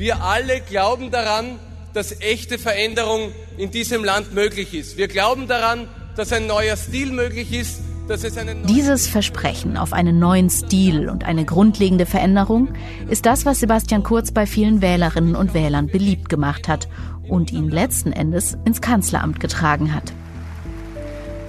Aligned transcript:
Wir 0.00 0.22
alle 0.22 0.62
glauben 0.62 1.10
daran, 1.10 1.58
dass 1.92 2.22
echte 2.22 2.56
Veränderung 2.58 3.32
in 3.58 3.70
diesem 3.70 4.02
Land 4.02 4.32
möglich 4.32 4.72
ist. 4.72 4.96
Wir 4.96 5.08
glauben 5.08 5.46
daran, 5.46 5.88
dass 6.16 6.32
ein 6.32 6.46
neuer 6.46 6.74
Stil 6.78 7.12
möglich 7.12 7.52
ist, 7.52 7.82
dieses 8.66 9.06
Versprechen 9.06 9.76
auf 9.76 9.92
einen 9.92 10.18
neuen 10.18 10.48
Stil 10.48 11.10
und 11.10 11.24
eine 11.24 11.44
grundlegende 11.44 12.06
Veränderung 12.06 12.68
ist 13.08 13.24
das, 13.24 13.44
was 13.44 13.60
Sebastian 13.60 14.02
Kurz 14.02 14.32
bei 14.32 14.46
vielen 14.46 14.80
Wählerinnen 14.80 15.36
und 15.36 15.52
Wählern 15.52 15.86
beliebt 15.86 16.30
gemacht 16.30 16.66
hat 16.66 16.88
und 17.28 17.52
ihn 17.52 17.68
letzten 17.68 18.10
Endes 18.12 18.56
ins 18.64 18.80
Kanzleramt 18.80 19.38
getragen 19.38 19.94
hat. 19.94 20.14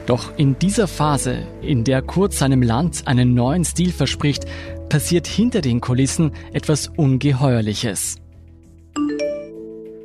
Doch 0.05 0.37
in 0.37 0.59
dieser 0.59 0.87
Phase, 0.87 1.47
in 1.61 1.85
der 1.85 2.01
Kurz 2.01 2.39
seinem 2.39 2.61
Land 2.61 3.07
einen 3.07 3.33
neuen 3.33 3.63
Stil 3.63 3.93
verspricht, 3.93 4.45
passiert 4.89 5.25
hinter 5.25 5.61
den 5.61 5.79
Kulissen 5.79 6.33
etwas 6.51 6.89
Ungeheuerliches. 6.89 8.21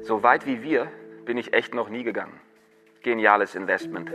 So 0.03 0.23
weit 0.23 0.47
wie 0.47 0.63
wir 0.63 0.89
bin 1.25 1.37
ich 1.37 1.53
echt 1.53 1.75
noch 1.75 1.89
nie 1.89 2.05
gegangen. 2.05 2.41
Geniales 3.03 3.55
Investment. 3.55 4.11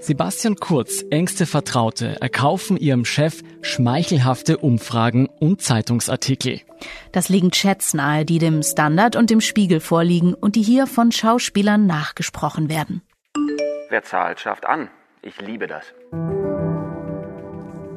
Sebastian 0.00 0.54
Kurz, 0.56 1.04
engste 1.10 1.44
Vertraute, 1.44 2.20
erkaufen 2.20 2.76
ihrem 2.76 3.04
Chef 3.04 3.42
schmeichelhafte 3.62 4.58
Umfragen 4.58 5.28
und 5.40 5.60
Zeitungsartikel. 5.60 6.60
Das 7.10 7.28
liegen 7.28 7.50
Chats 7.50 7.94
nahe, 7.94 8.24
die 8.24 8.38
dem 8.38 8.62
Standard 8.62 9.16
und 9.16 9.30
dem 9.30 9.40
Spiegel 9.40 9.80
vorliegen 9.80 10.34
und 10.34 10.54
die 10.54 10.62
hier 10.62 10.86
von 10.86 11.10
Schauspielern 11.10 11.86
nachgesprochen 11.86 12.68
werden. 12.68 13.02
Wer 13.90 14.04
zahlt, 14.04 14.38
schafft 14.38 14.66
an. 14.66 14.88
Ich 15.22 15.40
liebe 15.40 15.66
das. 15.66 15.92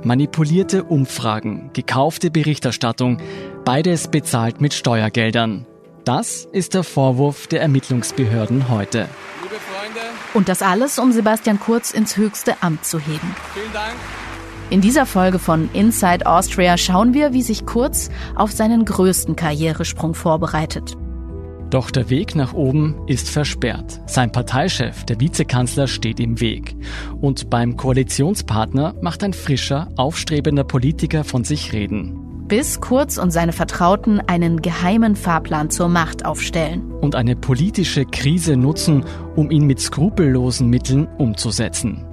Manipulierte 0.04 0.84
Umfragen, 0.84 1.70
gekaufte 1.74 2.32
Berichterstattung, 2.32 3.22
beides 3.64 4.08
bezahlt 4.08 4.62
mit 4.62 4.74
Steuergeldern. 4.74 5.66
Das 6.04 6.48
ist 6.52 6.74
der 6.74 6.84
Vorwurf 6.84 7.48
der 7.48 7.62
Ermittlungsbehörden 7.62 8.70
heute. 8.70 9.08
Und 10.34 10.50
das 10.50 10.62
alles, 10.62 10.98
um 10.98 11.12
Sebastian 11.12 11.60
Kurz 11.60 11.92
ins 11.92 12.18
höchste 12.18 12.62
Amt 12.62 12.86
zu 12.86 13.00
heben. 13.00 13.36
Vielen 13.54 13.74
Dank. 13.74 13.96
In 14.70 14.80
dieser 14.80 15.06
Folge 15.06 15.38
von 15.38 15.70
Inside 15.74 16.26
Austria 16.26 16.78
schauen 16.78 17.14
wir, 17.14 17.34
wie 17.34 17.42
sich 17.42 17.66
Kurz 17.66 18.10
auf 18.36 18.52
seinen 18.52 18.86
größten 18.86 19.36
Karrieresprung 19.36 20.16
vorbereitet. 20.16 20.96
Doch 21.70 21.92
der 21.92 22.10
Weg 22.10 22.36
nach 22.36 22.54
oben 22.54 22.96
ist 23.08 23.30
versperrt. 23.30 24.02
Sein 24.06 24.32
Parteichef, 24.32 25.06
der 25.06 25.20
Vizekanzler, 25.20 25.88
steht 25.88 26.20
im 26.20 26.40
Weg. 26.40 26.76
Und 27.20 27.50
beim 27.50 27.78
Koalitionspartner 27.78 28.96
macht 29.02 29.24
ein 29.24 29.34
frischer, 29.34 29.90
aufstrebender 29.98 30.64
Politiker 30.64 31.24
von 31.24 31.44
sich 31.44 31.74
reden 31.74 32.31
bis 32.52 32.82
Kurz 32.82 33.18
und 33.18 33.32
seine 33.32 33.54
Vertrauten 33.54 34.20
einen 34.20 34.62
geheimen 34.62 35.16
Fahrplan 35.16 35.70
zur 35.70 35.88
Macht 35.88 36.26
aufstellen. 36.26 36.92
Und 37.00 37.16
eine 37.16 37.38
politische 37.38 38.04
Krise 38.04 38.58
nutzen, 38.58 39.06
um 39.38 39.52
ihn 39.52 39.66
mit 39.66 39.80
skrupellosen 39.80 40.68
Mitteln 40.68 41.08
umzusetzen. 41.18 42.06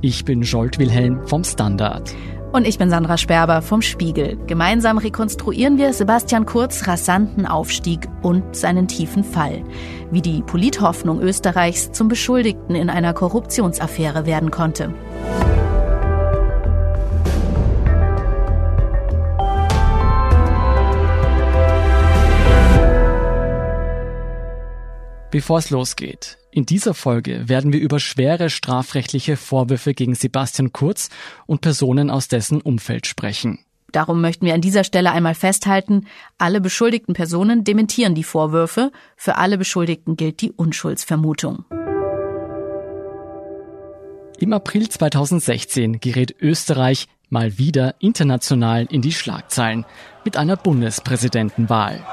Ich 0.00 0.24
bin 0.24 0.42
Jolt 0.42 0.78
Wilhelm 0.78 1.26
vom 1.26 1.42
Standard. 1.42 2.14
Und 2.52 2.68
ich 2.68 2.78
bin 2.78 2.88
Sandra 2.88 3.18
Sperber 3.18 3.62
vom 3.62 3.82
Spiegel. 3.82 4.38
Gemeinsam 4.46 4.96
rekonstruieren 4.96 5.76
wir 5.76 5.92
Sebastian 5.92 6.46
Kurz 6.46 6.86
rasanten 6.86 7.44
Aufstieg 7.44 8.06
und 8.22 8.54
seinen 8.54 8.86
tiefen 8.86 9.24
Fall. 9.24 9.64
Wie 10.12 10.22
die 10.22 10.42
Polithoffnung 10.42 11.20
Österreichs 11.20 11.90
zum 11.90 12.06
Beschuldigten 12.06 12.76
in 12.76 12.90
einer 12.90 13.12
Korruptionsaffäre 13.12 14.24
werden 14.24 14.52
konnte. 14.52 14.94
Bevor 25.30 25.58
es 25.58 25.70
losgeht, 25.70 26.38
in 26.50 26.66
dieser 26.66 26.92
Folge 26.92 27.48
werden 27.48 27.72
wir 27.72 27.78
über 27.78 28.00
schwere 28.00 28.50
strafrechtliche 28.50 29.36
Vorwürfe 29.36 29.94
gegen 29.94 30.16
Sebastian 30.16 30.72
Kurz 30.72 31.08
und 31.46 31.60
Personen 31.60 32.10
aus 32.10 32.26
dessen 32.26 32.60
Umfeld 32.60 33.06
sprechen. 33.06 33.60
Darum 33.92 34.20
möchten 34.20 34.44
wir 34.46 34.54
an 34.54 34.60
dieser 34.60 34.82
Stelle 34.82 35.12
einmal 35.12 35.36
festhalten, 35.36 36.06
alle 36.38 36.60
beschuldigten 36.60 37.14
Personen 37.14 37.62
dementieren 37.62 38.16
die 38.16 38.24
Vorwürfe, 38.24 38.90
für 39.16 39.36
alle 39.36 39.56
Beschuldigten 39.56 40.16
gilt 40.16 40.40
die 40.40 40.50
Unschuldsvermutung. 40.50 41.64
Im 44.40 44.52
April 44.52 44.88
2016 44.88 46.00
gerät 46.00 46.34
Österreich 46.40 47.06
mal 47.28 47.56
wieder 47.56 47.94
international 48.00 48.86
in 48.90 49.02
die 49.02 49.12
Schlagzeilen 49.12 49.84
mit 50.24 50.36
einer 50.36 50.56
Bundespräsidentenwahl. 50.56 52.04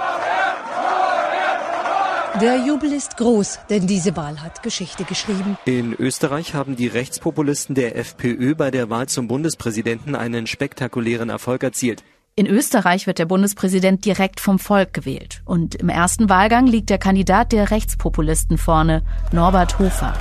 Der 2.41 2.63
Jubel 2.63 2.93
ist 2.93 3.17
groß, 3.17 3.59
denn 3.67 3.87
diese 3.87 4.15
Wahl 4.15 4.43
hat 4.43 4.61
Geschichte 4.61 5.05
geschrieben. 5.05 5.57
In 5.65 5.93
Österreich 5.93 6.53
haben 6.53 6.75
die 6.75 6.85
Rechtspopulisten 6.85 7.73
der 7.73 7.97
FPÖ 7.97 8.53
bei 8.53 8.69
der 8.69 8.91
Wahl 8.91 9.07
zum 9.07 9.27
Bundespräsidenten 9.27 10.13
einen 10.13 10.45
spektakulären 10.45 11.29
Erfolg 11.29 11.63
erzielt. 11.63 12.03
In 12.35 12.45
Österreich 12.45 13.07
wird 13.07 13.17
der 13.17 13.25
Bundespräsident 13.25 14.05
direkt 14.05 14.39
vom 14.39 14.59
Volk 14.59 14.93
gewählt. 14.93 15.41
Und 15.45 15.73
im 15.73 15.89
ersten 15.89 16.29
Wahlgang 16.29 16.67
liegt 16.67 16.91
der 16.91 16.99
Kandidat 16.99 17.53
der 17.53 17.71
Rechtspopulisten 17.71 18.59
vorne, 18.59 19.01
Norbert 19.31 19.79
Hofer. 19.79 20.13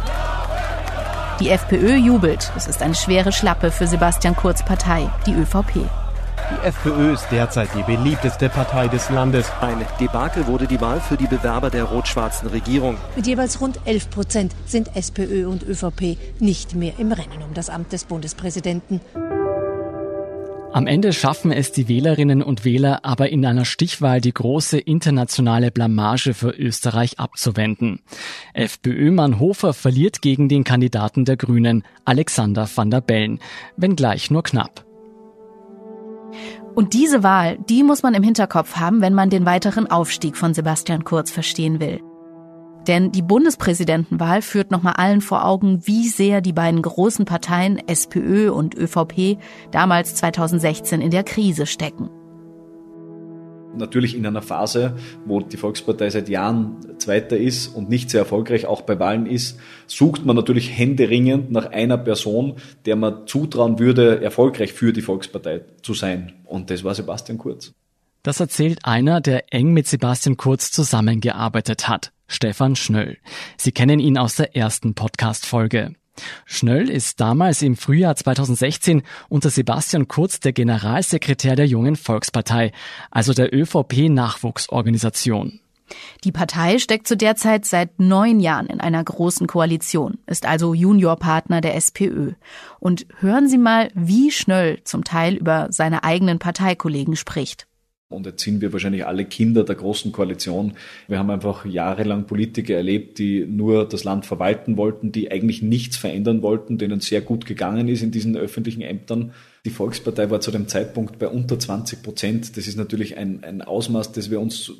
Die 1.38 1.50
FPÖ 1.50 1.96
jubelt. 1.96 2.50
Es 2.56 2.66
ist 2.66 2.80
eine 2.80 2.94
schwere 2.94 3.32
Schlappe 3.32 3.70
für 3.70 3.86
Sebastian 3.86 4.34
Kurz 4.34 4.64
Partei, 4.64 5.10
die 5.26 5.34
ÖVP. 5.34 5.86
Die 6.48 6.64
FPÖ 6.64 7.14
ist 7.14 7.26
derzeit 7.32 7.70
die 7.74 7.82
beliebteste 7.82 8.48
Partei 8.48 8.86
des 8.86 9.10
Landes. 9.10 9.50
Ein 9.60 9.84
Debakel 9.98 10.46
wurde 10.46 10.68
die 10.68 10.80
Wahl 10.80 11.00
für 11.00 11.16
die 11.16 11.26
Bewerber 11.26 11.70
der 11.70 11.82
rot-schwarzen 11.84 12.48
Regierung. 12.48 12.98
Mit 13.16 13.26
jeweils 13.26 13.60
rund 13.60 13.80
11 13.84 14.10
Prozent 14.10 14.52
sind 14.64 14.94
SPÖ 14.94 15.48
und 15.48 15.64
ÖVP 15.64 16.16
nicht 16.38 16.76
mehr 16.76 16.92
im 16.98 17.10
Rennen 17.10 17.42
um 17.42 17.52
das 17.52 17.68
Amt 17.68 17.92
des 17.92 18.04
Bundespräsidenten. 18.04 19.00
Am 20.72 20.86
Ende 20.86 21.12
schaffen 21.12 21.50
es 21.50 21.72
die 21.72 21.88
Wählerinnen 21.88 22.42
und 22.42 22.64
Wähler 22.64 23.04
aber 23.04 23.30
in 23.30 23.44
einer 23.44 23.64
Stichwahl 23.64 24.20
die 24.20 24.34
große 24.34 24.78
internationale 24.78 25.72
Blamage 25.72 26.32
für 26.32 26.50
Österreich 26.50 27.18
abzuwenden. 27.18 28.02
FPÖ-Mann 28.54 29.40
Hofer 29.40 29.72
verliert 29.72 30.22
gegen 30.22 30.48
den 30.48 30.62
Kandidaten 30.62 31.24
der 31.24 31.36
Grünen, 31.36 31.82
Alexander 32.04 32.68
van 32.72 32.90
der 32.90 33.00
Bellen, 33.00 33.40
wenngleich 33.76 34.30
nur 34.30 34.44
knapp. 34.44 34.85
Und 36.74 36.92
diese 36.92 37.22
Wahl, 37.22 37.58
die 37.68 37.82
muss 37.82 38.02
man 38.02 38.14
im 38.14 38.22
Hinterkopf 38.22 38.76
haben, 38.76 39.00
wenn 39.00 39.14
man 39.14 39.30
den 39.30 39.46
weiteren 39.46 39.90
Aufstieg 39.90 40.36
von 40.36 40.54
Sebastian 40.54 41.04
Kurz 41.04 41.30
verstehen 41.30 41.80
will. 41.80 42.00
Denn 42.86 43.10
die 43.10 43.22
Bundespräsidentenwahl 43.22 44.42
führt 44.42 44.70
nochmal 44.70 44.94
allen 44.94 45.20
vor 45.20 45.44
Augen, 45.44 45.86
wie 45.86 46.08
sehr 46.08 46.40
die 46.40 46.52
beiden 46.52 46.82
großen 46.82 47.24
Parteien 47.24 47.80
SPÖ 47.88 48.50
und 48.50 48.76
ÖVP 48.76 49.38
damals 49.72 50.14
2016 50.14 51.00
in 51.00 51.10
der 51.10 51.24
Krise 51.24 51.66
stecken 51.66 52.10
natürlich 53.76 54.16
in 54.16 54.26
einer 54.26 54.42
Phase, 54.42 54.96
wo 55.24 55.40
die 55.40 55.56
Volkspartei 55.56 56.10
seit 56.10 56.28
Jahren 56.28 56.76
Zweiter 56.98 57.36
ist 57.36 57.68
und 57.68 57.88
nicht 57.88 58.10
sehr 58.10 58.20
erfolgreich 58.20 58.66
auch 58.66 58.82
bei 58.82 58.98
Wahlen 58.98 59.26
ist, 59.26 59.58
sucht 59.86 60.24
man 60.24 60.36
natürlich 60.36 60.76
händeringend 60.76 61.50
nach 61.50 61.66
einer 61.66 61.98
Person, 61.98 62.56
der 62.84 62.96
man 62.96 63.26
zutrauen 63.26 63.78
würde, 63.78 64.22
erfolgreich 64.22 64.72
für 64.72 64.92
die 64.92 65.02
Volkspartei 65.02 65.62
zu 65.82 65.94
sein. 65.94 66.32
Und 66.44 66.70
das 66.70 66.84
war 66.84 66.94
Sebastian 66.94 67.38
Kurz. 67.38 67.72
Das 68.22 68.40
erzählt 68.40 68.80
einer, 68.82 69.20
der 69.20 69.52
eng 69.54 69.72
mit 69.72 69.86
Sebastian 69.86 70.36
Kurz 70.36 70.72
zusammengearbeitet 70.72 71.88
hat, 71.88 72.12
Stefan 72.26 72.74
Schnöll. 72.74 73.18
Sie 73.56 73.70
kennen 73.70 74.00
ihn 74.00 74.18
aus 74.18 74.34
der 74.34 74.56
ersten 74.56 74.94
Podcast-Folge. 74.94 75.94
Schnöll 76.44 76.90
ist 76.90 77.20
damals 77.20 77.62
im 77.62 77.76
Frühjahr 77.76 78.16
2016 78.16 79.02
unter 79.28 79.50
Sebastian 79.50 80.08
Kurz 80.08 80.40
der 80.40 80.52
Generalsekretär 80.52 81.56
der 81.56 81.66
Jungen 81.66 81.96
Volkspartei, 81.96 82.72
also 83.10 83.32
der 83.32 83.54
ÖVP-Nachwuchsorganisation. 83.54 85.60
Die 86.24 86.32
Partei 86.32 86.78
steckt 86.78 87.06
zu 87.06 87.16
der 87.16 87.36
Zeit 87.36 87.64
seit 87.64 88.00
neun 88.00 88.40
Jahren 88.40 88.66
in 88.66 88.80
einer 88.80 89.02
großen 89.02 89.46
Koalition, 89.46 90.18
ist 90.26 90.46
also 90.46 90.74
Juniorpartner 90.74 91.60
der 91.60 91.76
SPÖ. 91.76 92.32
Und 92.80 93.06
hören 93.20 93.48
Sie 93.48 93.58
mal, 93.58 93.90
wie 93.94 94.32
Schnöll 94.32 94.80
zum 94.84 95.04
Teil 95.04 95.34
über 95.34 95.68
seine 95.70 96.02
eigenen 96.02 96.38
Parteikollegen 96.38 97.14
spricht. 97.14 97.65
Und 98.08 98.24
jetzt 98.24 98.44
sind 98.44 98.60
wir 98.60 98.72
wahrscheinlich 98.72 99.04
alle 99.04 99.24
Kinder 99.24 99.64
der 99.64 99.74
großen 99.74 100.12
Koalition. 100.12 100.74
Wir 101.08 101.18
haben 101.18 101.28
einfach 101.28 101.66
jahrelang 101.66 102.26
Politiker 102.26 102.74
erlebt, 102.74 103.18
die 103.18 103.44
nur 103.44 103.88
das 103.88 104.04
Land 104.04 104.26
verwalten 104.26 104.76
wollten, 104.76 105.10
die 105.10 105.32
eigentlich 105.32 105.60
nichts 105.60 105.96
verändern 105.96 106.40
wollten, 106.40 106.78
denen 106.78 107.00
sehr 107.00 107.20
gut 107.20 107.46
gegangen 107.46 107.88
ist 107.88 108.02
in 108.02 108.12
diesen 108.12 108.36
öffentlichen 108.36 108.82
Ämtern. 108.82 109.32
Die 109.64 109.70
Volkspartei 109.70 110.30
war 110.30 110.40
zu 110.40 110.52
dem 110.52 110.68
Zeitpunkt 110.68 111.18
bei 111.18 111.26
unter 111.26 111.58
20 111.58 112.04
Prozent. 112.04 112.56
Das 112.56 112.68
ist 112.68 112.76
natürlich 112.76 113.16
ein, 113.16 113.42
ein 113.42 113.60
Ausmaß, 113.60 114.12
das 114.12 114.30
wir 114.30 114.38
uns 114.38 114.70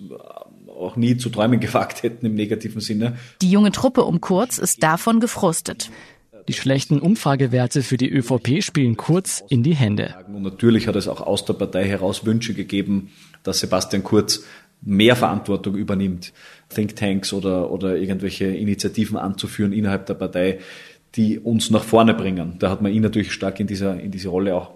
auch 0.69 0.95
nie 0.95 1.17
zu 1.17 1.29
träumen 1.29 1.59
gewagt 1.59 2.05
hätten 2.05 2.27
im 2.27 2.35
negativen 2.35 2.81
Sinne. 2.81 3.17
Die 3.43 3.51
junge 3.51 3.73
Truppe 3.73 4.05
um 4.05 4.21
Kurz 4.21 4.59
ist 4.59 4.85
davon 4.85 5.19
gefrustet. 5.19 5.91
Die 6.49 6.53
schlechten 6.53 7.01
Umfragewerte 7.01 7.83
für 7.83 7.97
die 7.97 8.09
ÖVP 8.09 8.63
spielen 8.63 8.97
Kurz 8.97 9.43
in 9.49 9.65
die 9.65 9.75
Hände. 9.75 10.15
Und 10.29 10.43
natürlich 10.43 10.87
hat 10.87 10.95
es 10.95 11.09
auch 11.09 11.21
aus 11.21 11.45
der 11.45 11.55
Partei 11.55 11.85
heraus 11.87 12.25
Wünsche 12.25 12.55
gegeben, 12.55 13.11
dass 13.43 13.59
Sebastian 13.59 14.05
Kurz 14.05 14.45
mehr 14.81 15.17
Verantwortung 15.17 15.75
übernimmt, 15.75 16.33
Thinktanks 16.69 17.33
oder, 17.33 17.71
oder 17.73 17.97
irgendwelche 17.97 18.45
Initiativen 18.45 19.17
anzuführen 19.17 19.73
innerhalb 19.73 20.07
der 20.07 20.15
Partei, 20.15 20.61
die 21.17 21.39
uns 21.41 21.71
nach 21.71 21.83
vorne 21.83 22.15
bringen. 22.15 22.57
Da 22.61 22.71
hat 22.71 22.81
man 22.81 22.93
ihn 22.93 23.03
natürlich 23.03 23.33
stark 23.33 23.59
in 23.59 23.67
dieser, 23.67 23.99
in 23.99 24.13
diese 24.13 24.29
Rolle 24.29 24.55
auch 24.55 24.71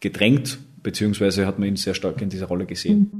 gedrängt, 0.00 0.58
beziehungsweise 0.82 1.46
hat 1.46 1.58
man 1.58 1.68
ihn 1.68 1.76
sehr 1.76 1.94
stark 1.94 2.20
in 2.20 2.30
dieser 2.30 2.46
Rolle 2.46 2.66
gesehen. 2.66 3.12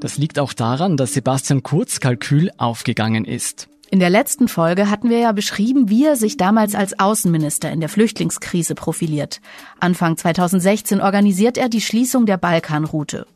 Das 0.00 0.18
liegt 0.18 0.38
auch 0.38 0.52
daran, 0.52 0.96
dass 0.96 1.14
Sebastian 1.14 1.62
Kurz 1.62 2.00
Kalkül 2.00 2.50
aufgegangen 2.58 3.24
ist. 3.24 3.68
In 3.90 4.00
der 4.00 4.10
letzten 4.10 4.48
Folge 4.48 4.90
hatten 4.90 5.10
wir 5.10 5.18
ja 5.18 5.32
beschrieben, 5.32 5.88
wie 5.88 6.04
er 6.04 6.16
sich 6.16 6.36
damals 6.36 6.74
als 6.74 6.98
Außenminister 6.98 7.70
in 7.70 7.78
der 7.78 7.88
Flüchtlingskrise 7.88 8.74
profiliert. 8.74 9.40
Anfang 9.78 10.16
2016 10.16 11.00
organisiert 11.00 11.56
er 11.56 11.68
die 11.68 11.80
Schließung 11.80 12.26
der 12.26 12.36
Balkanroute 12.36 13.26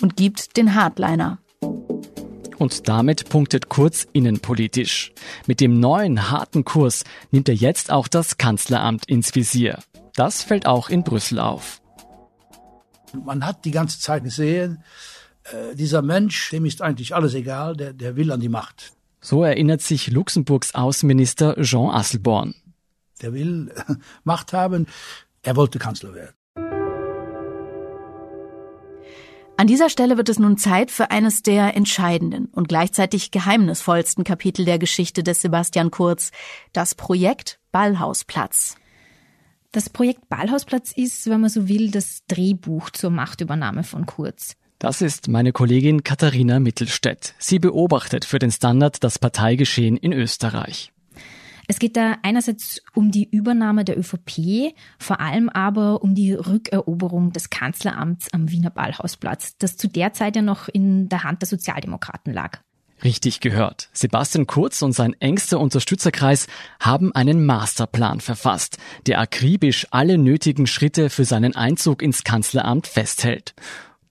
und 0.00 0.16
gibt 0.16 0.56
den 0.56 0.76
Hardliner. 0.76 1.38
Und 2.56 2.88
damit 2.88 3.28
punktet 3.30 3.68
Kurz 3.68 4.06
innenpolitisch. 4.12 5.12
Mit 5.46 5.60
dem 5.60 5.80
neuen 5.80 6.30
harten 6.30 6.64
Kurs 6.64 7.04
nimmt 7.32 7.48
er 7.48 7.54
jetzt 7.54 7.90
auch 7.90 8.06
das 8.06 8.38
Kanzleramt 8.38 9.08
ins 9.08 9.34
Visier. 9.34 9.78
Das 10.14 10.42
fällt 10.42 10.66
auch 10.66 10.88
in 10.88 11.02
Brüssel 11.02 11.40
auf. 11.40 11.80
Man 13.24 13.44
hat 13.44 13.64
die 13.64 13.70
ganze 13.72 13.98
Zeit 13.98 14.22
gesehen, 14.22 14.84
äh, 15.44 15.74
dieser 15.74 16.02
Mensch, 16.02 16.50
dem 16.50 16.64
ist 16.64 16.80
eigentlich 16.80 17.14
alles 17.14 17.34
egal, 17.34 17.76
der, 17.76 17.92
der 17.92 18.14
will 18.14 18.30
an 18.30 18.40
die 18.40 18.48
Macht. 18.48 18.92
So 19.20 19.44
erinnert 19.44 19.82
sich 19.82 20.10
Luxemburgs 20.10 20.74
Außenminister 20.74 21.56
Jean 21.60 21.90
Asselborn. 21.90 22.54
Der 23.20 23.34
will 23.34 23.72
Macht 24.24 24.52
haben, 24.52 24.86
er 25.42 25.56
wollte 25.56 25.78
Kanzler 25.78 26.14
werden. 26.14 26.34
An 29.60 29.66
dieser 29.66 29.90
Stelle 29.90 30.16
wird 30.16 30.30
es 30.30 30.38
nun 30.38 30.56
Zeit 30.56 30.90
für 30.90 31.10
eines 31.10 31.42
der 31.42 31.76
entscheidenden 31.76 32.46
und 32.46 32.68
gleichzeitig 32.68 33.30
geheimnisvollsten 33.30 34.24
Kapitel 34.24 34.64
der 34.64 34.78
Geschichte 34.78 35.22
des 35.22 35.42
Sebastian 35.42 35.90
Kurz, 35.90 36.30
das 36.72 36.94
Projekt 36.94 37.60
Ballhausplatz. 37.70 38.76
Das 39.70 39.90
Projekt 39.90 40.30
Ballhausplatz 40.30 40.92
ist, 40.92 41.28
wenn 41.28 41.42
man 41.42 41.50
so 41.50 41.68
will, 41.68 41.90
das 41.90 42.24
Drehbuch 42.26 42.88
zur 42.88 43.10
Machtübernahme 43.10 43.84
von 43.84 44.06
Kurz. 44.06 44.56
Das 44.80 45.02
ist 45.02 45.28
meine 45.28 45.52
Kollegin 45.52 46.04
Katharina 46.04 46.58
Mittelstädt. 46.58 47.34
Sie 47.38 47.58
beobachtet 47.58 48.24
für 48.24 48.38
den 48.38 48.50
Standard 48.50 49.04
das 49.04 49.18
Parteigeschehen 49.18 49.98
in 49.98 50.14
Österreich. 50.14 50.90
Es 51.68 51.78
geht 51.78 51.98
da 51.98 52.16
einerseits 52.22 52.80
um 52.94 53.10
die 53.10 53.28
Übernahme 53.30 53.84
der 53.84 53.98
ÖVP, 53.98 54.74
vor 54.98 55.20
allem 55.20 55.50
aber 55.50 56.02
um 56.02 56.14
die 56.14 56.32
Rückeroberung 56.32 57.30
des 57.34 57.50
Kanzleramts 57.50 58.32
am 58.32 58.50
Wiener 58.50 58.70
Ballhausplatz, 58.70 59.58
das 59.58 59.76
zu 59.76 59.86
der 59.86 60.14
Zeit 60.14 60.34
ja 60.34 60.40
noch 60.40 60.66
in 60.68 61.10
der 61.10 61.24
Hand 61.24 61.42
der 61.42 61.48
Sozialdemokraten 61.48 62.32
lag. 62.32 62.60
Richtig 63.04 63.40
gehört. 63.40 63.90
Sebastian 63.92 64.46
Kurz 64.46 64.80
und 64.80 64.92
sein 64.92 65.14
engster 65.20 65.60
Unterstützerkreis 65.60 66.46
haben 66.80 67.14
einen 67.14 67.44
Masterplan 67.44 68.20
verfasst, 68.20 68.78
der 69.06 69.20
akribisch 69.20 69.86
alle 69.90 70.16
nötigen 70.16 70.66
Schritte 70.66 71.10
für 71.10 71.26
seinen 71.26 71.54
Einzug 71.54 72.02
ins 72.02 72.24
Kanzleramt 72.24 72.86
festhält. 72.86 73.54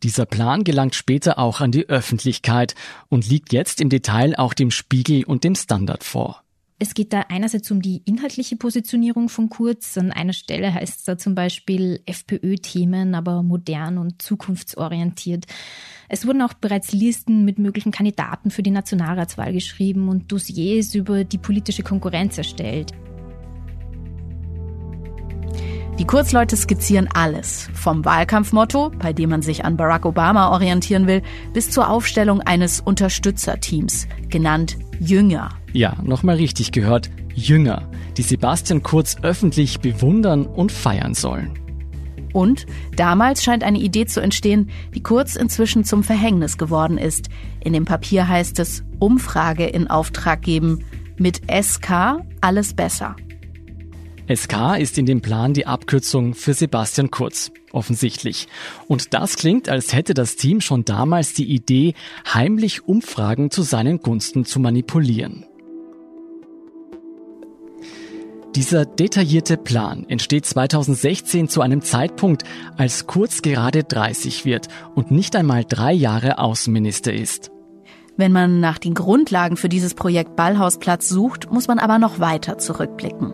Dieser 0.04 0.26
Plan 0.26 0.64
gelangt 0.64 0.96
später 0.96 1.38
auch 1.40 1.60
an 1.60 1.72
die 1.72 1.90
Öffentlichkeit 1.90 2.76
und 3.10 3.28
liegt 3.28 3.52
jetzt 3.52 3.82
im 3.82 3.90
Detail 3.90 4.36
auch 4.38 4.54
dem 4.54 4.72
Spiegel 4.72 5.26
und 5.26 5.44
dem 5.44 5.56
Standard 5.56 6.04
vor. 6.04 6.44
Es 6.82 6.94
geht 6.94 7.12
da 7.12 7.26
einerseits 7.28 7.70
um 7.72 7.82
die 7.82 8.02
inhaltliche 8.06 8.56
Positionierung 8.56 9.28
von 9.28 9.50
Kurz. 9.50 9.98
An 9.98 10.14
einer 10.14 10.32
Stelle 10.32 10.74
heißt 10.74 11.00
es 11.00 11.04
da 11.04 11.18
zum 11.18 11.36
Beispiel 11.36 12.00
FPÖ-Themen, 12.06 13.16
aber 13.16 13.44
modern 13.44 13.98
und 13.98 14.22
zukunftsorientiert. 14.22 15.46
Es 16.08 16.26
wurden 16.26 16.42
auch 16.42 16.54
bereits 16.54 16.94
Listen 16.94 17.44
mit 17.44 17.60
möglichen 17.60 17.92
Kandidaten 17.92 18.50
für 18.50 18.64
die 18.64 18.72
Nationalratswahl 18.72 19.52
geschrieben 19.52 20.08
und 20.08 20.32
Dossiers 20.32 20.96
über 20.96 21.26
die 21.26 21.38
politische 21.38 21.84
Konkurrenz 21.84 22.38
erstellt. 22.38 22.94
Die 26.00 26.08
Kurzleute 26.08 26.56
skizzieren 26.56 27.10
alles, 27.14 27.70
vom 27.74 28.06
Wahlkampfmotto, 28.06 28.90
bei 28.98 29.12
dem 29.12 29.32
man 29.32 29.42
sich 29.42 29.66
an 29.66 29.76
Barack 29.76 30.06
Obama 30.06 30.50
orientieren 30.50 31.08
will, 31.08 31.22
bis 31.52 31.72
zur 31.72 31.90
Aufstellung 31.90 32.40
eines 32.40 32.80
Unterstützerteams, 32.80 34.08
genannt 34.30 34.78
Jünger. 35.02 35.50
Ja, 35.74 35.98
nochmal 36.02 36.38
richtig 36.38 36.72
gehört, 36.72 37.10
Jünger, 37.36 37.86
die 38.16 38.22
Sebastian 38.22 38.82
Kurz 38.82 39.18
öffentlich 39.24 39.82
bewundern 39.82 40.46
und 40.46 40.72
feiern 40.72 41.16
sollen. 41.16 41.60
Und 42.32 42.66
damals 42.96 43.44
scheint 43.44 43.66
eine 43.66 43.80
Idee 43.80 44.06
zu 44.06 44.22
entstehen, 44.22 44.70
die 44.96 45.04
Kurz 45.04 45.36
inzwischen 45.36 45.84
zum 45.84 46.06
Verhängnis 46.06 46.58
geworden 46.58 46.98
ist. 46.98 47.28
In 47.60 47.74
dem 47.74 47.84
Papier 47.84 48.26
heißt 48.26 48.58
es 48.60 48.86
Umfrage 49.00 49.66
in 49.66 49.90
Auftrag 49.90 50.44
geben, 50.44 50.86
mit 51.18 51.42
SK 51.52 52.22
alles 52.40 52.74
besser. 52.74 53.18
SK 54.34 54.78
ist 54.78 55.00
in 55.00 55.08
dem 55.08 55.22
Plan 55.22 55.56
die 55.56 55.66
Abkürzung 55.66 56.36
für 56.36 56.54
Sebastian 56.54 57.10
Kurz, 57.10 57.52
offensichtlich. 57.72 58.48
Und 58.88 59.16
das 59.16 59.38
klingt, 59.38 59.70
als 59.70 59.94
hätte 59.94 60.14
das 60.14 60.36
Team 60.36 60.62
schon 60.62 60.86
damals 60.86 61.34
die 61.34 61.52
Idee, 61.52 61.96
heimlich 62.32 62.88
Umfragen 62.88 63.50
zu 63.50 63.64
seinen 63.64 64.00
Gunsten 64.00 64.46
zu 64.46 64.60
manipulieren. 64.60 65.46
Dieser 68.56 68.86
detaillierte 68.86 69.58
Plan 69.58 70.06
entsteht 70.08 70.46
2016 70.46 71.48
zu 71.50 71.62
einem 71.62 71.82
Zeitpunkt, 71.82 72.44
als 72.78 73.08
Kurz 73.08 73.42
gerade 73.42 73.84
30 73.84 74.46
wird 74.46 74.68
und 74.94 75.10
nicht 75.10 75.36
einmal 75.36 75.66
drei 75.68 75.94
Jahre 75.94 76.38
Außenminister 76.38 77.14
ist. 77.14 77.52
Wenn 78.16 78.32
man 78.32 78.60
nach 78.60 78.78
den 78.78 78.94
Grundlagen 78.94 79.56
für 79.56 79.70
dieses 79.70 79.96
Projekt 79.96 80.36
Ballhausplatz 80.36 81.10
sucht, 81.10 81.52
muss 81.52 81.68
man 81.68 81.80
aber 81.80 81.98
noch 82.00 82.20
weiter 82.20 82.58
zurückblicken 82.58 83.34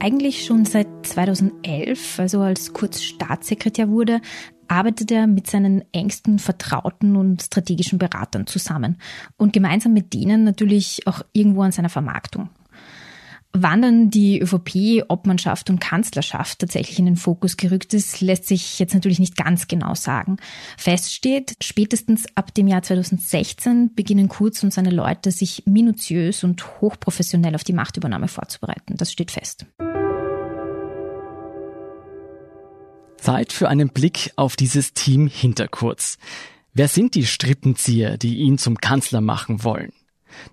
eigentlich 0.00 0.44
schon 0.44 0.64
seit 0.64 0.88
2011, 1.02 2.18
also 2.18 2.40
als 2.40 2.72
Kurz 2.72 3.02
Staatssekretär 3.02 3.88
wurde, 3.88 4.20
arbeitet 4.66 5.10
er 5.10 5.26
mit 5.26 5.48
seinen 5.48 5.84
engsten 5.92 6.38
Vertrauten 6.38 7.16
und 7.16 7.42
strategischen 7.42 7.98
Beratern 7.98 8.46
zusammen 8.46 8.96
und 9.36 9.52
gemeinsam 9.52 9.92
mit 9.92 10.14
denen 10.14 10.44
natürlich 10.44 11.06
auch 11.06 11.22
irgendwo 11.32 11.62
an 11.62 11.72
seiner 11.72 11.88
Vermarktung. 11.88 12.48
Wann 13.52 13.82
dann 13.82 14.10
die 14.10 14.40
ÖVP, 14.40 15.02
Obmannschaft 15.08 15.70
und 15.70 15.80
Kanzlerschaft 15.80 16.60
tatsächlich 16.60 17.00
in 17.00 17.06
den 17.06 17.16
Fokus 17.16 17.56
gerückt 17.56 17.92
ist, 17.94 18.20
lässt 18.20 18.46
sich 18.46 18.78
jetzt 18.78 18.94
natürlich 18.94 19.18
nicht 19.18 19.36
ganz 19.36 19.66
genau 19.66 19.96
sagen. 19.96 20.36
Fest 20.76 21.12
steht, 21.12 21.56
spätestens 21.60 22.26
ab 22.36 22.54
dem 22.54 22.68
Jahr 22.68 22.82
2016 22.82 23.96
beginnen 23.96 24.28
Kurz 24.28 24.62
und 24.62 24.72
seine 24.72 24.90
Leute 24.90 25.32
sich 25.32 25.64
minutiös 25.66 26.44
und 26.44 26.80
hochprofessionell 26.80 27.56
auf 27.56 27.64
die 27.64 27.72
Machtübernahme 27.72 28.28
vorzubereiten. 28.28 28.96
Das 28.96 29.10
steht 29.10 29.32
fest. 29.32 29.66
Zeit 33.20 33.52
für 33.52 33.68
einen 33.68 33.90
Blick 33.90 34.32
auf 34.36 34.56
dieses 34.56 34.94
Team 34.94 35.26
hinter 35.26 35.68
Kurz. 35.68 36.18
Wer 36.72 36.88
sind 36.88 37.14
die 37.14 37.26
Strippenzieher, 37.26 38.16
die 38.16 38.38
ihn 38.38 38.58
zum 38.58 38.78
Kanzler 38.78 39.20
machen 39.20 39.64
wollen? 39.64 39.92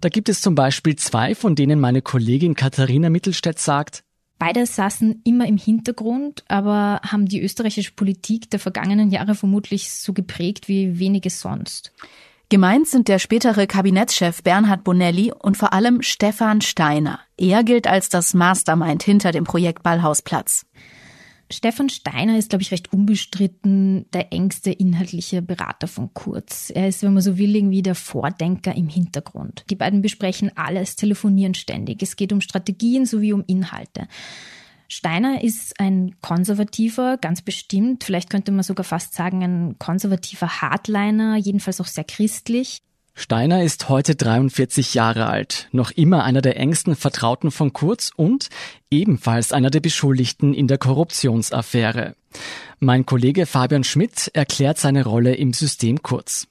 Da 0.02 0.10
gibt 0.10 0.30
es 0.30 0.42
zum 0.42 0.56
Beispiel 0.56 0.96
zwei, 0.96 1.36
von 1.36 1.56
denen 1.56 1.80
meine 1.80 2.02
Kollegin 2.02 2.56
Katharina 2.56 3.10
Mittelstädt 3.10 3.60
sagt, 3.60 4.04
Beide 4.40 4.68
saßen 4.68 5.22
immer 5.24 5.48
im 5.48 5.58
Hintergrund, 5.58 6.44
aber 6.48 7.02
haben 7.04 7.26
die 7.26 7.42
österreichische 7.42 7.94
Politik 7.94 8.52
der 8.52 8.60
vergangenen 8.60 9.10
Jahre 9.10 9.34
vermutlich 9.34 9.92
so 9.92 10.14
geprägt 10.14 10.68
wie 10.68 11.00
wenige 11.00 11.32
sonst. 11.32 11.92
Gemeint 12.50 12.88
sind 12.88 13.08
der 13.08 13.20
spätere 13.20 13.68
Kabinettschef 13.68 14.44
Bernhard 14.44 14.84
Bonelli 14.84 15.34
und 15.38 15.58
vor 15.58 15.74
allem 15.74 16.02
Stefan 16.02 16.62
Steiner. 16.62 17.20
Er 17.36 17.64
gilt 17.64 17.88
als 17.88 18.10
das 18.10 18.34
Mastermind 18.34 19.04
hinter 19.04 19.32
dem 19.32 19.44
Projekt 19.44 19.84
Ballhausplatz. 19.84 20.66
Stefan 21.50 21.90
Steiner 21.90 22.38
ist, 22.38 22.50
glaube 22.50 22.62
ich, 22.62 22.72
recht 22.72 22.92
unbestritten 22.92 24.06
der 24.12 24.34
engste 24.34 24.72
inhaltliche 24.72 25.42
Berater 25.42 25.88
von 25.88 26.14
Kurz. 26.14 26.72
Er 26.74 26.90
ist, 26.90 27.04
wenn 27.04 27.14
man 27.14 27.24
so 27.24 27.38
will, 27.38 27.56
irgendwie 27.56 27.82
der 27.82 27.96
Vordenker 27.96 28.76
im 28.76 28.90
Hintergrund. 28.90 29.64
Die 29.70 29.76
beiden 29.76 30.02
besprechen 30.02 30.52
alles, 30.56 30.98
telefonieren 30.98 31.54
ständig. 31.54 32.04
Es 32.04 32.18
geht 32.18 32.34
um 32.34 32.42
Strategien 32.42 33.06
sowie 33.06 33.32
um 33.32 33.44
Inhalte. 33.48 34.08
Steiner 34.90 35.44
ist 35.44 35.80
ein 35.80 36.16
konservativer, 36.22 37.18
ganz 37.18 37.42
bestimmt, 37.42 38.06
vielleicht 38.06 38.30
könnte 38.30 38.54
man 38.54 38.64
sogar 38.64 38.86
fast 38.86 39.14
sagen, 39.14 39.44
ein 39.44 39.80
konservativer 39.80 40.62
Hardliner, 40.62 41.36
jedenfalls 41.36 41.82
auch 41.82 41.88
sehr 41.88 42.06
christlich. 42.06 42.82
Steiner 43.20 43.64
ist 43.64 43.90
heute 43.90 44.16
43 44.16 44.94
Jahre 44.94 45.26
alt, 45.26 45.70
noch 45.72 45.90
immer 45.90 46.24
einer 46.24 46.44
der 46.44 46.58
engsten 46.58 46.96
Vertrauten 46.96 47.50
von 47.50 47.74
Kurz 47.74 48.12
und 48.16 48.50
ebenfalls 48.92 49.52
einer 49.52 49.72
der 49.72 49.80
Beschuldigten 49.80 50.54
in 50.54 50.68
der 50.68 50.78
Korruptionsaffäre. 50.78 52.16
Mein 52.80 53.08
Kollege 53.08 53.48
Fabian 53.48 53.84
Schmidt 53.84 54.30
erklärt 54.36 54.78
seine 54.78 55.04
Rolle 55.04 55.34
im 55.34 55.54
System 55.54 56.04
Kurz. 56.04 56.48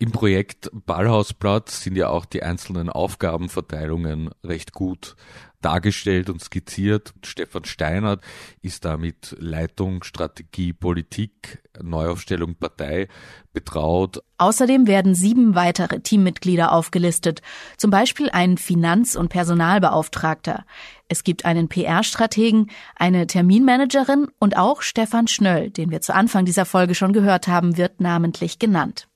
Im 0.00 0.12
Projekt 0.12 0.70
Ballhausplatz 0.72 1.82
sind 1.82 1.96
ja 1.96 2.08
auch 2.08 2.24
die 2.24 2.44
einzelnen 2.44 2.88
Aufgabenverteilungen 2.88 4.30
recht 4.44 4.72
gut 4.72 5.16
dargestellt 5.60 6.30
und 6.30 6.40
skizziert. 6.40 7.14
Stefan 7.24 7.64
Steinert 7.64 8.22
ist 8.62 8.84
damit 8.84 9.34
Leitung, 9.40 10.04
Strategie, 10.04 10.72
Politik, 10.72 11.64
Neuaufstellung 11.82 12.54
Partei 12.54 13.08
betraut. 13.52 14.22
Außerdem 14.36 14.86
werden 14.86 15.16
sieben 15.16 15.56
weitere 15.56 15.98
Teammitglieder 15.98 16.70
aufgelistet, 16.70 17.42
zum 17.76 17.90
Beispiel 17.90 18.30
ein 18.30 18.56
Finanz- 18.56 19.16
und 19.16 19.30
Personalbeauftragter. 19.30 20.64
Es 21.08 21.24
gibt 21.24 21.44
einen 21.44 21.68
PR-Strategen, 21.68 22.70
eine 22.94 23.26
Terminmanagerin 23.26 24.28
und 24.38 24.56
auch 24.56 24.82
Stefan 24.82 25.26
Schnöll, 25.26 25.70
den 25.70 25.90
wir 25.90 26.02
zu 26.02 26.14
Anfang 26.14 26.44
dieser 26.44 26.66
Folge 26.66 26.94
schon 26.94 27.12
gehört 27.12 27.48
haben, 27.48 27.76
wird 27.76 28.00
namentlich 28.00 28.60
genannt. 28.60 29.07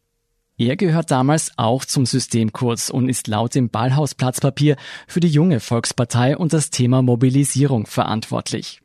Er 0.64 0.76
gehört 0.76 1.10
damals 1.10 1.50
auch 1.56 1.84
zum 1.84 2.06
Systemkurs 2.06 2.88
und 2.88 3.08
ist 3.08 3.26
laut 3.26 3.56
dem 3.56 3.68
Ballhausplatzpapier 3.68 4.76
für 5.08 5.18
die 5.18 5.26
junge 5.26 5.58
Volkspartei 5.58 6.36
und 6.36 6.52
das 6.52 6.70
Thema 6.70 7.02
Mobilisierung 7.02 7.86
verantwortlich. 7.86 8.80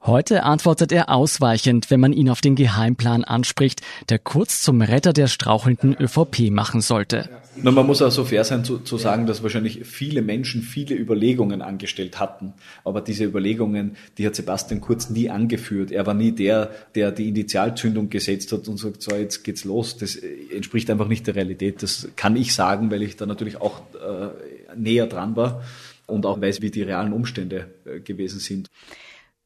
Heute 0.00 0.44
antwortet 0.44 0.92
er 0.92 1.10
ausweichend, 1.10 1.90
wenn 1.90 1.98
man 1.98 2.12
ihn 2.12 2.30
auf 2.30 2.40
den 2.40 2.54
Geheimplan 2.54 3.24
anspricht, 3.24 3.82
der 4.08 4.18
kurz 4.18 4.62
zum 4.62 4.80
Retter 4.80 5.12
der 5.12 5.26
strauchelnden 5.26 5.96
ÖVP 5.98 6.50
machen 6.50 6.80
sollte. 6.80 7.28
Na, 7.56 7.72
man 7.72 7.86
muss 7.86 8.00
auch 8.00 8.12
so 8.12 8.24
fair 8.24 8.44
sein 8.44 8.64
zu, 8.64 8.78
zu 8.78 8.96
sagen, 8.96 9.26
dass 9.26 9.42
wahrscheinlich 9.42 9.84
viele 9.84 10.22
Menschen 10.22 10.62
viele 10.62 10.94
Überlegungen 10.94 11.60
angestellt 11.60 12.20
hatten. 12.20 12.54
Aber 12.84 13.00
diese 13.00 13.24
Überlegungen, 13.24 13.96
die 14.16 14.26
hat 14.26 14.36
Sebastian 14.36 14.80
Kurz 14.80 15.10
nie 15.10 15.28
angeführt. 15.28 15.90
Er 15.90 16.06
war 16.06 16.14
nie 16.14 16.30
der, 16.30 16.70
der 16.94 17.10
die 17.10 17.28
Initialzündung 17.28 18.08
gesetzt 18.08 18.52
hat 18.52 18.68
und 18.68 18.76
sagt, 18.76 19.02
so 19.02 19.16
jetzt 19.16 19.42
geht's 19.42 19.64
los. 19.64 19.96
Das 19.96 20.14
entspricht 20.14 20.88
einfach 20.90 21.08
nicht 21.08 21.26
der 21.26 21.34
Realität. 21.34 21.82
Das 21.82 22.08
kann 22.14 22.36
ich 22.36 22.54
sagen, 22.54 22.92
weil 22.92 23.02
ich 23.02 23.16
da 23.16 23.26
natürlich 23.26 23.60
auch 23.60 23.80
äh, 23.94 24.76
näher 24.76 25.08
dran 25.08 25.34
war 25.34 25.62
und 26.06 26.24
auch 26.24 26.40
weiß, 26.40 26.62
wie 26.62 26.70
die 26.70 26.82
realen 26.82 27.12
Umstände 27.12 27.66
äh, 27.84 27.98
gewesen 27.98 28.38
sind. 28.38 28.68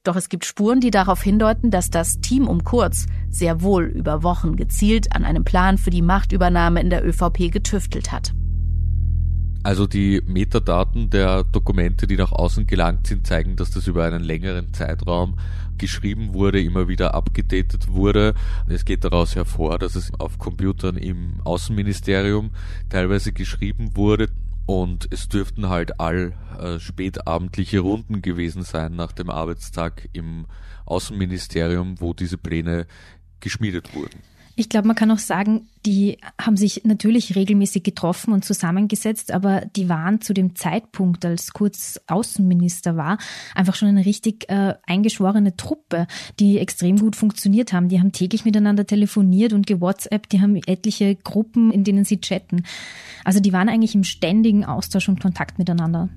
Doch 0.04 0.16
es 0.16 0.28
gibt 0.28 0.44
Spuren, 0.44 0.80
die 0.80 0.90
darauf 0.90 1.22
hindeuten, 1.22 1.70
dass 1.70 1.88
das 1.88 2.20
Team 2.20 2.48
um 2.48 2.64
Kurz 2.64 3.06
sehr 3.30 3.62
wohl 3.62 3.84
über 3.84 4.24
Wochen 4.24 4.56
gezielt 4.56 5.14
an 5.14 5.24
einem 5.24 5.44
Plan 5.44 5.78
für 5.78 5.90
die 5.90 6.02
Machtübernahme 6.02 6.80
in 6.80 6.90
der 6.90 7.06
ÖVP 7.06 7.52
getüftelt 7.52 8.10
hat. 8.10 8.34
Also 9.62 9.86
die 9.86 10.20
Metadaten 10.26 11.08
der 11.10 11.44
Dokumente, 11.44 12.08
die 12.08 12.16
nach 12.16 12.32
außen 12.32 12.66
gelangt 12.66 13.06
sind, 13.06 13.28
zeigen, 13.28 13.54
dass 13.54 13.70
das 13.70 13.86
über 13.86 14.02
einen 14.04 14.24
längeren 14.24 14.74
Zeitraum 14.74 15.38
geschrieben 15.78 16.34
wurde, 16.34 16.60
immer 16.60 16.88
wieder 16.88 17.14
abgedatet 17.14 17.86
wurde. 17.86 18.34
Es 18.66 18.84
geht 18.84 19.04
daraus 19.04 19.36
hervor, 19.36 19.78
dass 19.78 19.94
es 19.94 20.12
auf 20.18 20.36
Computern 20.36 20.96
im 20.96 21.34
Außenministerium 21.44 22.50
teilweise 22.90 23.32
geschrieben 23.32 23.96
wurde. 23.96 24.30
Und 24.66 25.08
es 25.10 25.28
dürften 25.28 25.68
halt 25.68 26.00
all 26.00 26.34
äh, 26.58 26.78
spätabendliche 26.78 27.80
Runden 27.80 28.22
gewesen 28.22 28.62
sein 28.62 28.94
nach 28.94 29.12
dem 29.12 29.28
Arbeitstag 29.28 30.08
im 30.12 30.46
Außenministerium, 30.86 32.00
wo 32.00 32.14
diese 32.14 32.38
Pläne 32.38 32.86
geschmiedet 33.40 33.94
wurden. 33.94 34.20
Ich 34.54 34.68
glaube, 34.68 34.86
man 34.86 34.96
kann 34.96 35.10
auch 35.10 35.18
sagen, 35.18 35.68
die 35.86 36.18
haben 36.40 36.56
sich 36.56 36.82
natürlich 36.84 37.34
regelmäßig 37.34 37.82
getroffen 37.82 38.34
und 38.34 38.44
zusammengesetzt, 38.44 39.32
aber 39.32 39.62
die 39.76 39.88
waren 39.88 40.20
zu 40.20 40.34
dem 40.34 40.54
Zeitpunkt, 40.54 41.24
als 41.24 41.52
Kurz 41.54 41.98
Außenminister 42.06 42.96
war, 42.96 43.16
einfach 43.54 43.74
schon 43.74 43.88
eine 43.88 44.04
richtig 44.04 44.50
äh, 44.50 44.74
eingeschworene 44.86 45.56
Truppe, 45.56 46.06
die 46.38 46.58
extrem 46.58 46.98
gut 46.98 47.16
funktioniert 47.16 47.72
haben. 47.72 47.88
Die 47.88 47.98
haben 47.98 48.12
täglich 48.12 48.44
miteinander 48.44 48.86
telefoniert 48.86 49.54
und 49.54 49.66
gewhatsApp, 49.66 50.28
die 50.28 50.42
haben 50.42 50.56
etliche 50.56 51.16
Gruppen, 51.16 51.70
in 51.70 51.82
denen 51.82 52.04
sie 52.04 52.20
chatten. 52.20 52.64
Also 53.24 53.40
die 53.40 53.52
waren 53.54 53.70
eigentlich 53.70 53.94
im 53.94 54.04
ständigen 54.04 54.64
Austausch 54.64 55.08
und 55.08 55.20
Kontakt 55.20 55.58
miteinander. 55.58 56.10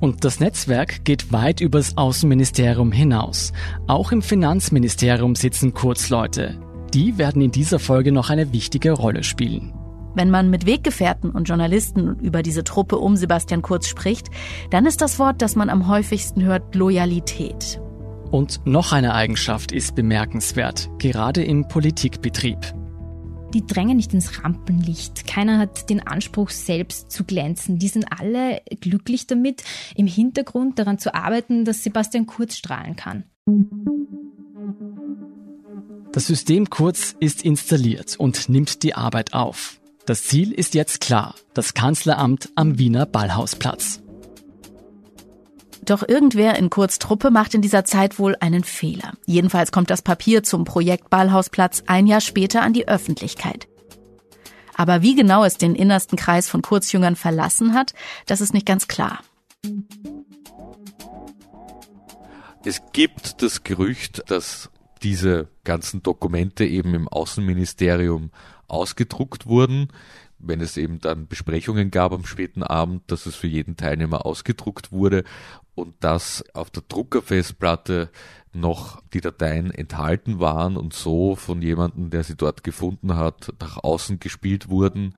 Und 0.00 0.24
das 0.24 0.40
Netzwerk 0.40 1.04
geht 1.04 1.32
weit 1.32 1.60
übers 1.60 1.96
Außenministerium 1.96 2.92
hinaus. 2.92 3.52
Auch 3.86 4.12
im 4.12 4.22
Finanzministerium 4.22 5.34
sitzen 5.34 5.72
Kurzleute. 5.74 6.58
Die 6.92 7.18
werden 7.18 7.42
in 7.42 7.50
dieser 7.50 7.78
Folge 7.78 8.12
noch 8.12 8.30
eine 8.30 8.52
wichtige 8.52 8.92
Rolle 8.92 9.22
spielen. 9.22 9.72
Wenn 10.14 10.30
man 10.30 10.48
mit 10.48 10.64
Weggefährten 10.64 11.30
und 11.30 11.44
Journalisten 11.44 12.18
über 12.20 12.42
diese 12.42 12.64
Truppe 12.64 12.96
um 12.98 13.16
Sebastian 13.16 13.60
Kurz 13.60 13.86
spricht, 13.86 14.28
dann 14.70 14.86
ist 14.86 15.02
das 15.02 15.18
Wort, 15.18 15.42
das 15.42 15.56
man 15.56 15.68
am 15.68 15.88
häufigsten 15.88 16.42
hört, 16.42 16.74
Loyalität. 16.74 17.80
Und 18.30 18.60
noch 18.64 18.92
eine 18.92 19.14
Eigenschaft 19.14 19.72
ist 19.72 19.94
bemerkenswert, 19.94 20.88
gerade 20.98 21.44
im 21.44 21.68
Politikbetrieb 21.68 22.58
die 23.56 23.66
drängen 23.66 23.96
nicht 23.96 24.12
ins 24.12 24.44
Rampenlicht. 24.44 25.26
Keiner 25.26 25.56
hat 25.56 25.88
den 25.88 26.06
Anspruch, 26.06 26.50
selbst 26.50 27.10
zu 27.10 27.24
glänzen. 27.24 27.78
Die 27.78 27.88
sind 27.88 28.04
alle 28.10 28.60
glücklich 28.82 29.26
damit, 29.26 29.64
im 29.94 30.06
Hintergrund 30.06 30.78
daran 30.78 30.98
zu 30.98 31.14
arbeiten, 31.14 31.64
dass 31.64 31.82
Sebastian 31.82 32.26
Kurz 32.26 32.56
strahlen 32.56 32.96
kann. 32.96 33.24
Das 36.12 36.26
System 36.26 36.68
Kurz 36.68 37.16
ist 37.18 37.46
installiert 37.46 38.16
und 38.18 38.50
nimmt 38.50 38.82
die 38.82 38.94
Arbeit 38.94 39.32
auf. 39.32 39.80
Das 40.04 40.24
Ziel 40.24 40.52
ist 40.52 40.74
jetzt 40.74 41.00
klar, 41.00 41.34
das 41.54 41.72
Kanzleramt 41.72 42.50
am 42.56 42.78
Wiener 42.78 43.06
Ballhausplatz. 43.06 44.02
Doch 45.84 46.06
irgendwer 46.06 46.56
in 46.56 46.70
Kurz 46.70 46.98
Truppe 46.98 47.30
macht 47.30 47.54
in 47.54 47.62
dieser 47.62 47.84
Zeit 47.84 48.18
wohl 48.18 48.36
einen 48.40 48.64
Fehler. 48.64 49.12
Jedenfalls 49.26 49.72
kommt 49.72 49.90
das 49.90 50.02
Papier 50.02 50.42
zum 50.42 50.64
Projekt 50.64 51.10
Ballhausplatz 51.10 51.84
ein 51.86 52.06
Jahr 52.06 52.20
später 52.20 52.62
an 52.62 52.72
die 52.72 52.88
Öffentlichkeit. 52.88 53.68
Aber 54.74 55.02
wie 55.02 55.14
genau 55.14 55.44
es 55.44 55.56
den 55.56 55.74
innersten 55.74 56.16
Kreis 56.18 56.48
von 56.48 56.62
Kurzjüngern 56.62 57.16
verlassen 57.16 57.74
hat, 57.74 57.94
das 58.26 58.40
ist 58.40 58.52
nicht 58.52 58.66
ganz 58.66 58.88
klar. 58.88 59.20
Es 62.64 62.82
gibt 62.92 63.42
das 63.42 63.62
Gerücht, 63.62 64.30
dass 64.30 64.70
diese 65.02 65.48
ganzen 65.64 66.02
Dokumente 66.02 66.64
eben 66.64 66.94
im 66.94 67.08
Außenministerium 67.08 68.30
ausgedruckt 68.66 69.46
wurden 69.46 69.88
wenn 70.38 70.60
es 70.60 70.76
eben 70.76 71.00
dann 71.00 71.26
Besprechungen 71.26 71.90
gab 71.90 72.12
am 72.12 72.26
späten 72.26 72.62
Abend, 72.62 73.10
dass 73.10 73.26
es 73.26 73.34
für 73.34 73.46
jeden 73.46 73.76
Teilnehmer 73.76 74.26
ausgedruckt 74.26 74.92
wurde 74.92 75.24
und 75.76 75.94
dass 76.00 76.44
auf 76.54 76.70
der 76.70 76.82
Druckerfestplatte 76.88 78.10
noch 78.52 79.00
die 79.12 79.20
Dateien 79.20 79.70
enthalten 79.70 80.40
waren 80.40 80.76
und 80.76 80.94
so 80.94 81.36
von 81.36 81.62
jemandem, 81.62 82.10
der 82.10 82.24
sie 82.24 82.36
dort 82.36 82.64
gefunden 82.64 83.14
hat, 83.14 83.52
nach 83.60 83.76
außen 83.84 84.18
gespielt 84.18 84.68
wurden. 84.68 85.14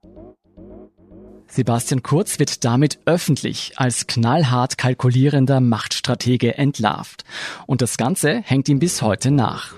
Sebastian 1.47 2.03
Kurz 2.03 2.39
wird 2.39 2.65
damit 2.65 2.99
öffentlich 3.07 3.73
als 3.77 4.07
knallhart 4.07 4.77
kalkulierender 4.77 5.61
Machtstratege 5.61 6.59
entlarvt. 6.59 7.25
Und 7.67 7.81
das 7.81 7.97
Ganze 7.97 8.43
hängt 8.43 8.69
ihm 8.69 8.81
bis 8.81 9.01
heute 9.01 9.31
nach. 9.31 9.75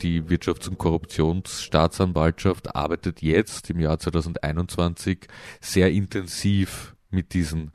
Die 0.00 0.22
Wirtschafts- 0.22 0.68
und 0.68 0.78
Korruptionsstaatsanwaltschaft 0.78 2.74
arbeitet 2.74 3.20
jetzt 3.20 3.68
im 3.68 3.80
Jahr 3.80 3.98
2021 3.98 5.26
sehr 5.60 5.90
intensiv 5.90 6.94
mit 7.10 7.34
diesen 7.34 7.72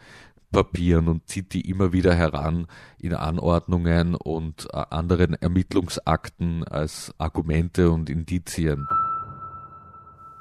Papieren 0.54 1.10
und 1.10 1.28
zieht 1.28 1.54
die 1.54 1.70
immer 1.70 1.92
wieder 1.92 2.16
heran 2.16 2.68
in 2.98 3.14
Anordnungen 3.14 4.16
und 4.16 4.68
äh, 4.72 4.82
anderen 4.90 5.34
Ermittlungsakten 5.34 6.64
als 6.64 7.14
Argumente 7.18 7.92
und 7.92 8.10
Indizien. 8.10 8.88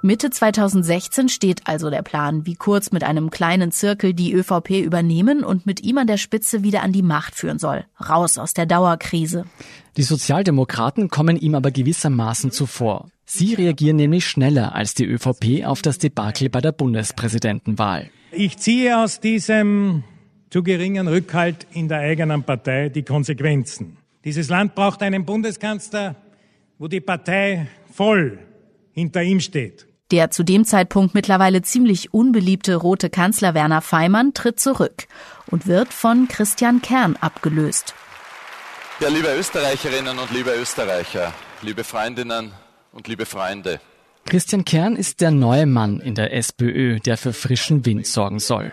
Mitte 0.04 0.30
2016 0.30 1.28
steht 1.28 1.68
also 1.68 1.88
der 1.88 2.02
Plan, 2.02 2.44
wie 2.44 2.56
Kurz 2.56 2.90
mit 2.90 3.04
einem 3.04 3.30
kleinen 3.30 3.70
Zirkel 3.70 4.14
die 4.14 4.32
ÖVP 4.32 4.70
übernehmen 4.70 5.44
und 5.44 5.64
mit 5.64 5.80
ihm 5.84 5.96
an 5.96 6.08
der 6.08 6.16
Spitze 6.16 6.64
wieder 6.64 6.82
an 6.82 6.92
die 6.92 7.02
Macht 7.02 7.36
führen 7.36 7.60
soll. 7.60 7.84
Raus 8.00 8.36
aus 8.36 8.52
der 8.52 8.66
Dauerkrise. 8.66 9.44
Die 9.96 10.02
Sozialdemokraten 10.02 11.08
kommen 11.08 11.36
ihm 11.36 11.54
aber 11.54 11.70
gewissermaßen 11.70 12.50
zuvor. 12.50 13.10
Sie 13.24 13.54
reagieren 13.54 13.96
nämlich 13.96 14.26
schneller 14.26 14.74
als 14.74 14.94
die 14.94 15.06
ÖVP 15.06 15.64
auf 15.64 15.82
das 15.82 15.98
Debakel 15.98 16.50
bei 16.50 16.60
der 16.60 16.72
Bundespräsidentenwahl. 16.72 18.10
Ich 18.34 18.56
ziehe 18.56 18.98
aus 18.98 19.20
diesem 19.20 20.04
zu 20.48 20.62
geringen 20.62 21.06
Rückhalt 21.06 21.66
in 21.72 21.88
der 21.88 21.98
eigenen 21.98 22.42
Partei 22.44 22.88
die 22.88 23.02
Konsequenzen. 23.02 23.98
Dieses 24.24 24.48
Land 24.48 24.74
braucht 24.74 25.02
einen 25.02 25.26
Bundeskanzler, 25.26 26.16
wo 26.78 26.88
die 26.88 27.00
Partei 27.00 27.68
voll 27.92 28.38
hinter 28.92 29.22
ihm 29.22 29.40
steht. 29.40 29.86
Der 30.10 30.30
zu 30.30 30.44
dem 30.44 30.64
Zeitpunkt 30.64 31.14
mittlerweile 31.14 31.60
ziemlich 31.60 32.14
unbeliebte 32.14 32.76
rote 32.76 33.10
Kanzler 33.10 33.52
Werner 33.52 33.82
Feimann 33.82 34.32
tritt 34.32 34.60
zurück 34.60 35.06
und 35.46 35.66
wird 35.66 35.92
von 35.92 36.26
Christian 36.28 36.80
Kern 36.80 37.16
abgelöst. 37.20 37.94
Ja, 39.00 39.08
liebe 39.08 39.28
Österreicherinnen 39.38 40.18
und 40.18 40.30
liebe 40.30 40.54
Österreicher, 40.54 41.34
liebe 41.60 41.84
Freundinnen 41.84 42.52
und 42.92 43.08
liebe 43.08 43.26
Freunde. 43.26 43.80
Christian 44.24 44.64
Kern 44.64 44.96
ist 44.96 45.20
der 45.20 45.30
neue 45.30 45.66
Mann 45.66 46.00
in 46.00 46.14
der 46.14 46.32
SPÖ, 46.32 47.00
der 47.00 47.16
für 47.16 47.32
frischen 47.32 47.84
Wind 47.84 48.06
sorgen 48.06 48.38
soll. 48.38 48.72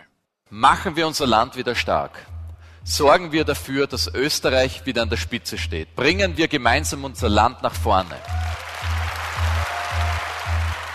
Machen 0.50 0.96
wir 0.96 1.06
unser 1.06 1.28
Land 1.28 1.58
wieder 1.58 1.76
stark. 1.76 2.26
Sorgen 2.84 3.32
wir 3.32 3.44
dafür, 3.44 3.88
dass 3.88 4.08
Österreich 4.08 4.86
wieder 4.86 5.04
an 5.04 5.10
der 5.10 5.18
Spitze 5.18 5.58
steht. 5.58 5.96
Bringen 5.96 6.38
wir 6.38 6.48
gemeinsam 6.48 7.04
unser 7.04 7.30
Land 7.30 7.62
nach 7.62 7.76
vorne. 7.76 8.16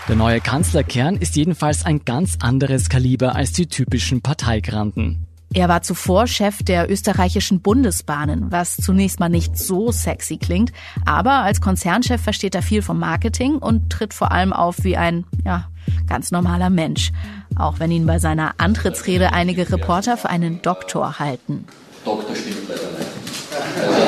Der 0.07 0.15
neue 0.15 0.41
Kanzlerkern 0.41 1.15
ist 1.15 1.35
jedenfalls 1.35 1.85
ein 1.85 2.05
ganz 2.05 2.37
anderes 2.39 2.89
Kaliber 2.89 3.35
als 3.35 3.53
die 3.53 3.67
typischen 3.67 4.21
Parteigranden. 4.21 5.25
Er 5.53 5.69
war 5.69 5.81
zuvor 5.81 6.27
Chef 6.27 6.63
der 6.63 6.91
österreichischen 6.91 7.61
Bundesbahnen, 7.61 8.51
was 8.51 8.75
zunächst 8.75 9.19
mal 9.19 9.29
nicht 9.29 9.57
so 9.57 9.91
sexy 9.91 10.37
klingt, 10.37 10.73
aber 11.05 11.43
als 11.43 11.61
Konzernchef 11.61 12.21
versteht 12.21 12.55
er 12.55 12.61
viel 12.61 12.81
vom 12.81 12.99
Marketing 12.99 13.55
und 13.55 13.89
tritt 13.89 14.13
vor 14.13 14.31
allem 14.31 14.51
auf 14.51 14.83
wie 14.83 14.97
ein, 14.97 15.25
ja, 15.45 15.69
ganz 16.07 16.31
normaler 16.31 16.69
Mensch, 16.69 17.11
auch 17.55 17.79
wenn 17.79 17.91
ihn 17.91 18.05
bei 18.05 18.19
seiner 18.19 18.55
Antrittsrede 18.57 19.33
einige 19.33 19.71
Reporter 19.71 20.17
für 20.17 20.29
einen 20.29 20.61
Doktor 20.61 21.19
halten. 21.19 21.65
Doktor 22.03 22.35
stimmt 22.35 22.67
leider 22.67 22.81
nicht. 22.97 23.09
Also, 23.81 24.01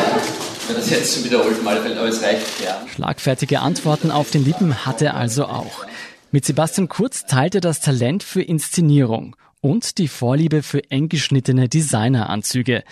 wenn 0.67 0.75
das 0.75 0.89
jetzt 0.89 1.23
wiederholt 1.23 1.63
mal 1.63 1.81
fällt, 1.81 1.97
aber 1.97 2.09
es 2.09 2.21
reicht 2.21 2.59
gern. 2.59 2.87
Schlagfertige 2.93 3.61
Antworten 3.61 4.11
auf 4.11 4.31
den 4.31 4.43
Lippen 4.43 4.85
hat 4.85 5.01
er 5.01 5.15
also 5.15 5.45
auch. 5.45 5.85
Mit 6.31 6.45
Sebastian 6.45 6.89
Kurz 6.89 7.25
teilt 7.25 7.55
er 7.55 7.61
das 7.61 7.79
Talent 7.79 8.21
für 8.21 8.41
Inszenierung 8.41 9.35
und 9.61 9.97
die 9.97 10.07
Vorliebe 10.07 10.63
für 10.63 10.89
eng 10.91 11.09
geschnittene 11.09 11.69
Designeranzüge. 11.69 12.83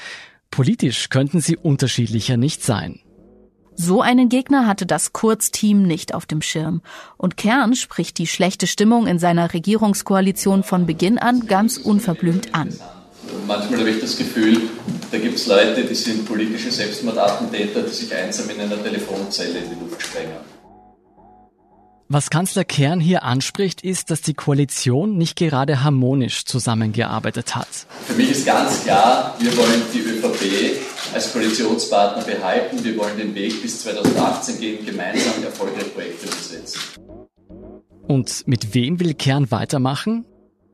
Politisch 0.51 1.09
könnten 1.09 1.41
sie 1.41 1.57
unterschiedlicher 1.57 2.37
nicht 2.37 2.63
sein. 2.63 2.99
So 3.77 4.01
einen 4.01 4.29
Gegner 4.29 4.67
hatte 4.67 4.85
das 4.85 5.11
Kurz-Team 5.11 5.83
nicht 5.83 6.13
auf 6.13 6.25
dem 6.25 6.41
Schirm. 6.41 6.81
Und 7.17 7.35
Kern 7.35 7.75
spricht 7.75 8.17
die 8.17 8.27
schlechte 8.27 8.67
Stimmung 8.67 9.05
in 9.05 9.19
seiner 9.19 9.53
Regierungskoalition 9.53 10.63
von 10.63 10.85
Beginn 10.85 11.17
an 11.17 11.45
ganz 11.45 11.77
unverblümt 11.77 12.55
an. 12.55 12.73
Manchmal 13.47 13.79
habe 13.79 13.89
ich 13.89 13.99
das 13.99 14.17
Gefühl, 14.17 14.61
da 15.11 15.17
gibt 15.17 15.35
es 15.35 15.47
Leute, 15.47 15.83
die 15.83 15.95
sind 15.95 16.25
politische 16.25 16.71
Selbstmordattentäter, 16.71 17.81
die 17.81 17.93
sich 17.93 18.15
einsam 18.15 18.49
in 18.49 18.61
einer 18.61 18.81
Telefonzelle 18.81 19.59
in 19.59 19.69
die 19.71 19.79
Luft 19.81 20.01
sprengen. 20.01 20.54
Was 22.07 22.29
Kanzler 22.29 22.63
Kern 22.63 22.99
hier 22.99 23.23
anspricht, 23.23 23.81
ist, 23.81 24.11
dass 24.11 24.21
die 24.21 24.35
Koalition 24.35 25.17
nicht 25.17 25.35
gerade 25.35 25.83
harmonisch 25.83 26.45
zusammengearbeitet 26.45 27.55
hat. 27.55 27.67
Für 28.05 28.13
mich 28.13 28.29
ist 28.29 28.45
ganz 28.45 28.83
klar, 28.83 29.35
wir 29.39 29.57
wollen 29.57 29.81
die 29.91 30.01
ÖVP 30.01 30.77
als 31.15 31.33
Koalitionspartner 31.33 32.23
behalten. 32.23 32.83
Wir 32.83 32.95
wollen 32.99 33.17
den 33.17 33.33
Weg 33.33 33.59
bis 33.59 33.81
2018 33.81 34.59
gehen, 34.59 34.85
gemeinsam 34.85 35.43
erfolgreiche 35.43 35.85
Projekte 35.85 36.27
umsetzen. 36.27 36.79
Und 38.07 38.47
mit 38.47 38.75
wem 38.75 38.99
will 38.99 39.15
Kern 39.15 39.49
weitermachen? 39.49 40.25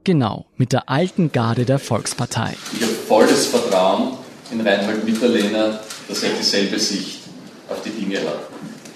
Genau, 0.04 0.48
mit 0.58 0.74
der 0.74 0.90
alten 0.90 1.32
Garde 1.32 1.64
der 1.64 1.80
Volkspartei. 1.80 2.56
Ich 2.74 2.82
habe 2.82 2.94
volles 3.08 3.46
Vertrauen 3.46 4.18
in 4.52 4.60
Reinhold 4.60 5.06
Mitterlehner, 5.06 5.80
dass 6.10 6.24
er 6.24 6.32
dieselbe 6.34 6.78
Sicht 6.78 7.22
auf 7.70 7.82
die 7.84 7.92
Dinge 7.92 8.20
hat. 8.20 8.50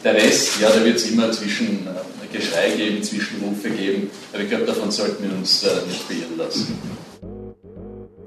Der 0.03 0.15
Rest, 0.15 0.59
ja, 0.59 0.69
da 0.69 0.83
wird 0.83 0.97
es 0.97 1.09
immer 1.09 1.31
zwischen 1.31 1.87
Geschrei 2.35 2.71
geben, 2.71 3.03
Zwischenrufe 3.03 3.69
geben. 3.69 4.09
Aber 4.33 4.43
ich 4.43 4.49
glaube, 4.49 4.65
davon 4.65 4.91
sollten 4.91 5.23
wir 5.23 5.35
uns 5.35 5.63
äh, 5.63 5.85
nicht 5.87 6.07
beirren 6.07 6.37
lassen. 6.37 6.77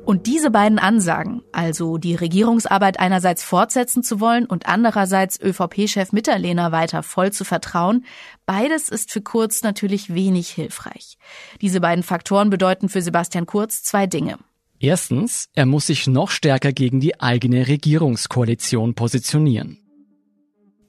Und 0.08 0.26
diese 0.26 0.50
beiden 0.50 0.78
Ansagen, 0.78 1.42
also 1.52 1.98
die 1.98 2.14
Regierungsarbeit 2.14 2.98
einerseits 2.98 3.44
fortsetzen 3.44 4.02
zu 4.02 4.20
wollen 4.20 4.46
und 4.46 4.64
andererseits 4.64 5.38
ÖVP-Chef 5.38 6.12
Mitterlehner 6.12 6.72
weiter 6.72 7.02
voll 7.02 7.30
zu 7.30 7.44
vertrauen, 7.44 8.06
beides 8.46 8.88
ist 8.88 9.12
für 9.12 9.20
Kurz 9.20 9.62
natürlich 9.62 10.14
wenig 10.14 10.48
hilfreich. 10.48 11.18
Diese 11.60 11.82
beiden 11.82 12.02
Faktoren 12.02 12.48
bedeuten 12.48 12.88
für 12.88 13.02
Sebastian 13.02 13.44
Kurz 13.44 13.82
zwei 13.82 14.06
Dinge. 14.06 14.38
Erstens, 14.80 15.50
er 15.54 15.66
muss 15.66 15.88
sich 15.88 16.06
noch 16.06 16.30
stärker 16.30 16.72
gegen 16.72 17.00
die 17.00 17.20
eigene 17.20 17.68
Regierungskoalition 17.68 18.94
positionieren. 18.94 19.78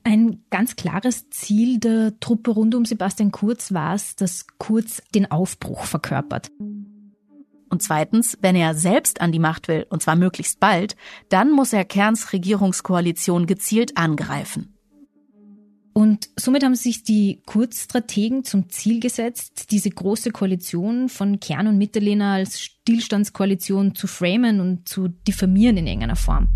Ein 0.03 0.43
ganz 0.49 0.75
klares 0.75 1.29
Ziel 1.29 1.79
der 1.79 2.19
Truppe 2.19 2.51
rund 2.51 2.75
um 2.75 2.85
Sebastian 2.85 3.31
Kurz 3.31 3.73
war 3.73 3.95
es, 3.95 4.15
dass 4.15 4.47
Kurz 4.57 5.01
den 5.13 5.29
Aufbruch 5.29 5.83
verkörpert. 5.83 6.51
Und 7.69 7.83
zweitens, 7.83 8.37
wenn 8.41 8.55
er 8.55 8.73
selbst 8.73 9.21
an 9.21 9.31
die 9.31 9.39
Macht 9.39 9.67
will, 9.67 9.85
und 9.89 10.01
zwar 10.01 10.15
möglichst 10.15 10.59
bald, 10.59 10.95
dann 11.29 11.51
muss 11.51 11.73
er 11.73 11.85
Kerns 11.85 12.33
Regierungskoalition 12.33 13.45
gezielt 13.45 13.97
angreifen. 13.97 14.73
Und 15.93 16.29
somit 16.37 16.63
haben 16.63 16.75
sich 16.75 17.03
die 17.03 17.41
Kurzstrategen 17.45 18.43
zum 18.43 18.69
Ziel 18.69 18.99
gesetzt, 18.99 19.71
diese 19.71 19.89
große 19.89 20.31
Koalition 20.31 21.09
von 21.09 21.39
Kern 21.39 21.67
und 21.67 21.77
Mitterlehner 21.77 22.33
als 22.33 22.61
Stillstandskoalition 22.61 23.95
zu 23.95 24.07
framen 24.07 24.61
und 24.61 24.87
zu 24.87 25.09
diffamieren 25.09 25.77
in 25.77 25.87
irgendeiner 25.87 26.15
Form. 26.15 26.47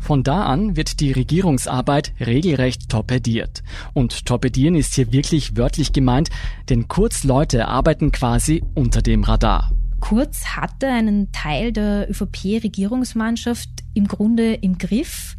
Von 0.00 0.24
da 0.24 0.44
an 0.44 0.76
wird 0.76 0.98
die 0.98 1.12
Regierungsarbeit 1.12 2.12
regelrecht 2.18 2.88
torpediert. 2.88 3.62
Und 3.92 4.26
torpedieren 4.26 4.74
ist 4.74 4.94
hier 4.94 5.12
wirklich 5.12 5.56
wörtlich 5.56 5.92
gemeint, 5.92 6.30
denn 6.68 6.88
Kurz 6.88 7.22
Leute 7.22 7.68
arbeiten 7.68 8.10
quasi 8.10 8.64
unter 8.74 9.02
dem 9.02 9.22
Radar. 9.22 9.70
Kurz 10.00 10.56
hatte 10.56 10.88
einen 10.88 11.30
Teil 11.30 11.72
der 11.72 12.10
ÖVP-Regierungsmannschaft 12.10 13.68
im 13.94 14.08
Grunde 14.08 14.54
im 14.54 14.78
Griff 14.78 15.36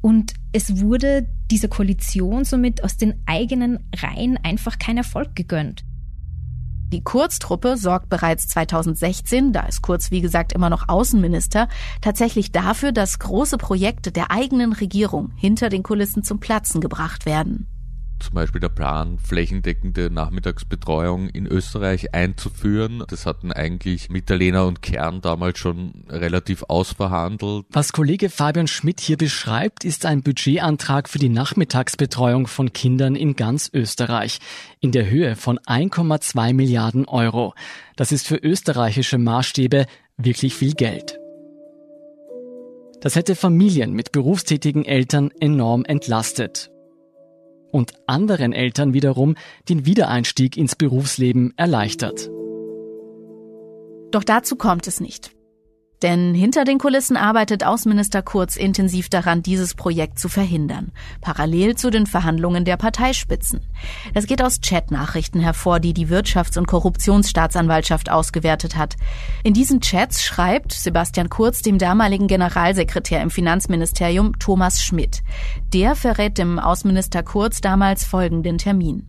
und 0.00 0.34
es 0.52 0.80
wurde 0.80 1.26
dieser 1.50 1.68
Koalition 1.68 2.44
somit 2.44 2.84
aus 2.84 2.96
den 2.96 3.22
eigenen 3.26 3.78
Reihen 3.96 4.38
einfach 4.42 4.78
kein 4.78 4.96
Erfolg 4.96 5.34
gegönnt. 5.34 5.84
Die 6.94 7.02
Kurztruppe 7.02 7.76
sorgt 7.76 8.08
bereits 8.08 8.46
2016, 8.46 9.52
da 9.52 9.62
ist 9.62 9.82
Kurz 9.82 10.12
wie 10.12 10.20
gesagt 10.20 10.52
immer 10.52 10.70
noch 10.70 10.88
Außenminister, 10.88 11.66
tatsächlich 12.00 12.52
dafür, 12.52 12.92
dass 12.92 13.18
große 13.18 13.58
Projekte 13.58 14.12
der 14.12 14.30
eigenen 14.30 14.72
Regierung 14.72 15.32
hinter 15.34 15.70
den 15.70 15.82
Kulissen 15.82 16.22
zum 16.22 16.38
Platzen 16.38 16.80
gebracht 16.80 17.26
werden 17.26 17.66
zum 18.24 18.34
Beispiel 18.34 18.60
der 18.60 18.68
Plan, 18.68 19.18
flächendeckende 19.18 20.10
Nachmittagsbetreuung 20.10 21.28
in 21.28 21.46
Österreich 21.46 22.14
einzuführen. 22.14 23.04
Das 23.08 23.26
hatten 23.26 23.52
eigentlich 23.52 24.10
Mitterlehner 24.10 24.66
und 24.66 24.82
Kern 24.82 25.20
damals 25.20 25.58
schon 25.58 26.04
relativ 26.08 26.64
ausverhandelt. 26.68 27.66
Was 27.70 27.92
Kollege 27.92 28.30
Fabian 28.30 28.66
Schmidt 28.66 29.00
hier 29.00 29.16
beschreibt, 29.16 29.84
ist 29.84 30.06
ein 30.06 30.22
Budgetantrag 30.22 31.08
für 31.08 31.18
die 31.18 31.28
Nachmittagsbetreuung 31.28 32.46
von 32.46 32.72
Kindern 32.72 33.14
in 33.14 33.36
ganz 33.36 33.70
Österreich 33.72 34.40
in 34.80 34.92
der 34.92 35.08
Höhe 35.08 35.36
von 35.36 35.58
1,2 35.58 36.54
Milliarden 36.54 37.06
Euro. 37.06 37.54
Das 37.96 38.12
ist 38.12 38.26
für 38.26 38.36
österreichische 38.36 39.18
Maßstäbe 39.18 39.86
wirklich 40.16 40.54
viel 40.54 40.72
Geld. 40.72 41.18
Das 43.00 43.16
hätte 43.16 43.36
Familien 43.36 43.92
mit 43.92 44.12
berufstätigen 44.12 44.84
Eltern 44.84 45.30
enorm 45.38 45.84
entlastet 45.84 46.70
und 47.74 47.92
anderen 48.06 48.52
Eltern 48.52 48.94
wiederum 48.94 49.34
den 49.68 49.84
Wiedereinstieg 49.84 50.56
ins 50.56 50.76
Berufsleben 50.76 51.52
erleichtert. 51.56 52.30
Doch 54.12 54.22
dazu 54.22 54.54
kommt 54.54 54.86
es 54.86 55.00
nicht. 55.00 55.33
Denn 56.02 56.34
hinter 56.34 56.64
den 56.64 56.78
Kulissen 56.78 57.16
arbeitet 57.16 57.64
Außenminister 57.64 58.20
Kurz 58.22 58.56
intensiv 58.56 59.08
daran, 59.08 59.42
dieses 59.42 59.74
Projekt 59.74 60.18
zu 60.18 60.28
verhindern, 60.28 60.92
parallel 61.20 61.76
zu 61.76 61.90
den 61.90 62.06
Verhandlungen 62.06 62.64
der 62.64 62.76
Parteispitzen. 62.76 63.60
Das 64.12 64.26
geht 64.26 64.42
aus 64.42 64.60
Chatnachrichten 64.60 65.40
hervor, 65.40 65.80
die 65.80 65.94
die 65.94 66.08
Wirtschafts- 66.08 66.58
und 66.58 66.66
Korruptionsstaatsanwaltschaft 66.66 68.10
ausgewertet 68.10 68.76
hat. 68.76 68.96
In 69.44 69.54
diesen 69.54 69.80
Chats 69.80 70.22
schreibt 70.22 70.72
Sebastian 70.72 71.30
Kurz 71.30 71.62
dem 71.62 71.78
damaligen 71.78 72.26
Generalsekretär 72.26 73.22
im 73.22 73.30
Finanzministerium 73.30 74.38
Thomas 74.38 74.82
Schmidt. 74.82 75.22
Der 75.72 75.94
verrät 75.94 76.38
dem 76.38 76.58
Außenminister 76.58 77.22
Kurz 77.22 77.60
damals 77.60 78.04
folgenden 78.04 78.58
Termin. 78.58 79.08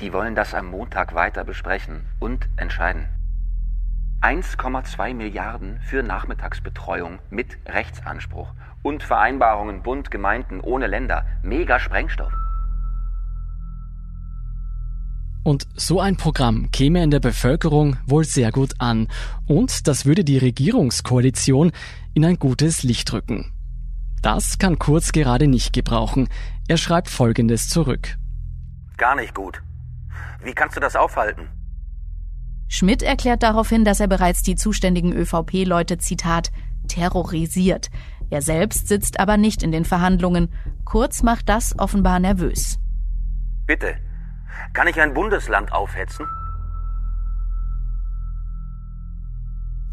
Die 0.00 0.12
wollen 0.12 0.34
das 0.34 0.52
am 0.52 0.66
Montag 0.66 1.14
weiter 1.14 1.44
besprechen 1.44 2.04
und 2.18 2.46
entscheiden. 2.58 3.15
1,2 4.26 5.14
Milliarden 5.14 5.78
für 5.82 6.02
Nachmittagsbetreuung 6.02 7.20
mit 7.30 7.58
Rechtsanspruch 7.64 8.54
und 8.82 9.04
Vereinbarungen 9.04 9.84
Bund, 9.84 10.10
Gemeinden 10.10 10.60
ohne 10.60 10.88
Länder. 10.88 11.24
Mega 11.44 11.78
Sprengstoff. 11.78 12.32
Und 15.44 15.68
so 15.76 16.00
ein 16.00 16.16
Programm 16.16 16.72
käme 16.72 17.04
in 17.04 17.12
der 17.12 17.20
Bevölkerung 17.20 17.98
wohl 18.04 18.24
sehr 18.24 18.50
gut 18.50 18.72
an 18.80 19.06
und 19.46 19.86
das 19.86 20.06
würde 20.06 20.24
die 20.24 20.38
Regierungskoalition 20.38 21.70
in 22.14 22.24
ein 22.24 22.40
gutes 22.40 22.82
Licht 22.82 23.12
rücken. 23.12 23.52
Das 24.22 24.58
kann 24.58 24.80
Kurz 24.80 25.12
gerade 25.12 25.46
nicht 25.46 25.72
gebrauchen. 25.72 26.28
Er 26.66 26.78
schreibt 26.78 27.10
Folgendes 27.10 27.68
zurück. 27.68 28.16
Gar 28.96 29.14
nicht 29.14 29.36
gut. 29.36 29.62
Wie 30.42 30.52
kannst 30.52 30.76
du 30.76 30.80
das 30.80 30.96
aufhalten? 30.96 31.48
Schmidt 32.68 33.02
erklärt 33.02 33.42
daraufhin, 33.42 33.84
dass 33.84 34.00
er 34.00 34.08
bereits 34.08 34.42
die 34.42 34.56
zuständigen 34.56 35.12
ÖVP-Leute, 35.12 35.98
Zitat, 35.98 36.50
terrorisiert. 36.88 37.90
Er 38.30 38.42
selbst 38.42 38.88
sitzt 38.88 39.20
aber 39.20 39.36
nicht 39.36 39.62
in 39.62 39.70
den 39.70 39.84
Verhandlungen. 39.84 40.48
Kurz 40.84 41.22
macht 41.22 41.48
das 41.48 41.78
offenbar 41.78 42.18
nervös. 42.18 42.78
Bitte, 43.66 43.96
kann 44.72 44.88
ich 44.88 45.00
ein 45.00 45.14
Bundesland 45.14 45.72
aufhetzen? 45.72 46.26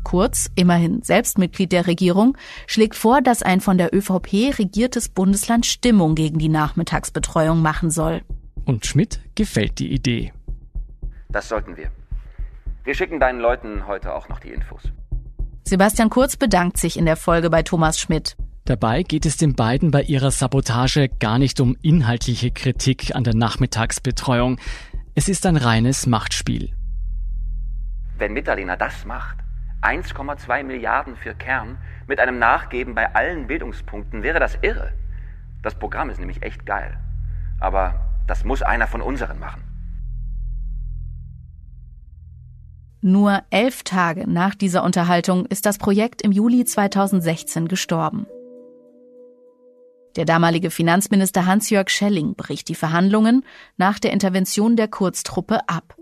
Kurz, 0.03 0.51
immerhin 0.55 1.01
selbst 1.01 1.37
Mitglied 1.37 1.71
der 1.71 1.87
Regierung, 1.87 2.37
schlägt 2.67 2.95
vor, 2.95 3.21
dass 3.21 3.41
ein 3.41 3.61
von 3.61 3.77
der 3.77 3.95
ÖVP 3.95 4.59
regiertes 4.59 5.09
Bundesland 5.09 5.65
Stimmung 5.65 6.13
gegen 6.13 6.37
die 6.39 6.49
Nachmittagsbetreuung 6.49 7.61
machen 7.61 7.89
soll. 7.89 8.21
Und 8.65 8.85
Schmidt 8.85 9.21
gefällt 9.35 9.79
die 9.79 9.91
Idee. 9.91 10.33
Das 11.29 11.49
sollten 11.49 11.77
wir. 11.77 11.89
Wir 12.83 12.95
schicken 12.95 13.19
deinen 13.19 13.39
Leuten 13.39 13.87
heute 13.87 14.13
auch 14.13 14.27
noch 14.27 14.39
die 14.39 14.49
Infos. 14.49 14.91
Sebastian 15.63 16.09
Kurz 16.09 16.35
bedankt 16.35 16.77
sich 16.77 16.97
in 16.97 17.05
der 17.05 17.15
Folge 17.15 17.49
bei 17.49 17.63
Thomas 17.63 17.97
Schmidt. 17.97 18.35
Dabei 18.65 19.03
geht 19.03 19.25
es 19.25 19.37
den 19.37 19.55
beiden 19.55 19.91
bei 19.91 20.01
ihrer 20.01 20.31
Sabotage 20.31 21.07
gar 21.07 21.39
nicht 21.39 21.61
um 21.61 21.77
inhaltliche 21.81 22.51
Kritik 22.51 23.15
an 23.15 23.23
der 23.23 23.35
Nachmittagsbetreuung. 23.35 24.59
Es 25.15 25.29
ist 25.29 25.45
ein 25.45 25.55
reines 25.55 26.07
Machtspiel. 26.07 26.73
Wenn 28.17 28.33
Mitterlehner 28.33 28.75
das 28.75 29.05
macht, 29.05 29.37
1,2 29.81 30.63
Milliarden 30.63 31.15
für 31.15 31.35
Kern, 31.35 31.77
mit 32.07 32.19
einem 32.19 32.37
Nachgeben 32.37 32.95
bei 32.95 33.15
allen 33.15 33.47
Bildungspunkten, 33.47 34.23
wäre 34.23 34.39
das 34.39 34.57
irre. 34.61 34.91
Das 35.61 35.75
Programm 35.75 36.09
ist 36.09 36.19
nämlich 36.19 36.43
echt 36.43 36.65
geil. 36.65 36.97
Aber 37.61 38.23
das 38.27 38.43
muss 38.43 38.61
einer 38.61 38.87
von 38.87 39.01
unseren 39.01 39.39
machen. 39.39 39.72
Nur 43.05 43.43
elf 43.49 43.83
Tage 43.83 44.29
nach 44.31 44.55
dieser 44.55 44.81
Unterhaltung 44.81 45.45
ist 45.47 45.65
das 45.65 45.77
Projekt 45.77 46.21
im 46.21 46.31
Juli 46.31 46.63
2016 46.63 47.67
gestorben. 47.67 48.25
Der 50.15 50.23
damalige 50.23 50.71
Finanzminister 50.71 51.45
Hans-Jörg 51.45 51.89
Schelling 51.89 52.35
bricht 52.35 52.69
die 52.69 52.75
Verhandlungen 52.75 53.43
nach 53.75 53.99
der 53.99 54.13
Intervention 54.13 54.77
der 54.77 54.87
Kurztruppe 54.87 55.67
ab. 55.67 55.97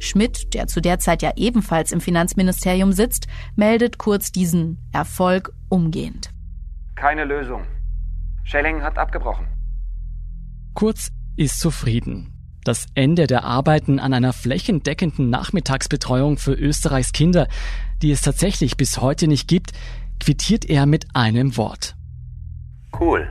Schmidt, 0.00 0.52
der 0.52 0.66
zu 0.66 0.80
der 0.80 0.98
Zeit 0.98 1.22
ja 1.22 1.30
ebenfalls 1.36 1.92
im 1.92 2.00
Finanzministerium 2.00 2.90
sitzt, 2.90 3.28
meldet 3.54 3.98
kurz 3.98 4.32
diesen 4.32 4.78
Erfolg 4.90 5.52
umgehend. 5.68 6.30
Keine 6.96 7.24
Lösung. 7.24 7.64
Schelling 8.42 8.82
hat 8.82 8.98
abgebrochen. 8.98 9.46
Kurz 10.74 11.12
ist 11.36 11.60
zufrieden. 11.60 12.31
Das 12.64 12.86
Ende 12.94 13.26
der 13.26 13.44
Arbeiten 13.44 13.98
an 13.98 14.14
einer 14.14 14.32
flächendeckenden 14.32 15.30
Nachmittagsbetreuung 15.30 16.38
für 16.38 16.54
Österreichs 16.54 17.12
Kinder, 17.12 17.48
die 18.02 18.12
es 18.12 18.20
tatsächlich 18.20 18.76
bis 18.76 19.00
heute 19.00 19.26
nicht 19.26 19.48
gibt, 19.48 19.72
quittiert 20.20 20.64
er 20.64 20.86
mit 20.86 21.06
einem 21.14 21.56
Wort. 21.56 21.96
Cool. 22.98 23.28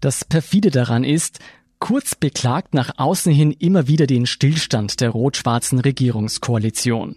Das 0.00 0.24
perfide 0.24 0.70
daran 0.70 1.04
ist, 1.04 1.40
Kurz 1.80 2.14
beklagt 2.14 2.74
nach 2.74 2.92
außen 2.98 3.32
hin 3.32 3.52
immer 3.52 3.88
wieder 3.88 4.06
den 4.06 4.26
Stillstand 4.26 5.00
der 5.00 5.08
rot-schwarzen 5.10 5.78
Regierungskoalition. 5.78 7.16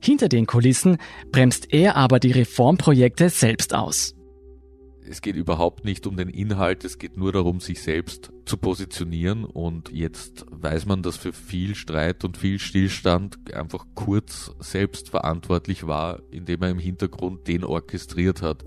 Hinter 0.00 0.28
den 0.28 0.46
Kulissen 0.46 0.98
bremst 1.32 1.72
er 1.72 1.96
aber 1.96 2.20
die 2.20 2.30
Reformprojekte 2.30 3.30
selbst 3.30 3.74
aus. 3.74 4.15
Es 5.08 5.22
geht 5.22 5.36
überhaupt 5.36 5.84
nicht 5.84 6.06
um 6.06 6.16
den 6.16 6.28
Inhalt, 6.28 6.84
es 6.84 6.98
geht 6.98 7.16
nur 7.16 7.32
darum, 7.32 7.60
sich 7.60 7.80
selbst 7.80 8.32
zu 8.44 8.56
positionieren 8.56 9.44
und 9.44 9.92
jetzt 9.92 10.44
weiß 10.50 10.86
man, 10.86 11.02
dass 11.02 11.16
für 11.16 11.32
viel 11.32 11.76
Streit 11.76 12.24
und 12.24 12.36
viel 12.36 12.58
Stillstand 12.58 13.38
einfach 13.54 13.86
Kurz 13.94 14.52
selbst 14.58 15.10
verantwortlich 15.10 15.86
war, 15.86 16.20
indem 16.30 16.62
er 16.62 16.70
im 16.70 16.78
Hintergrund 16.78 17.46
den 17.46 17.64
orchestriert 17.64 18.42
hat. 18.42 18.64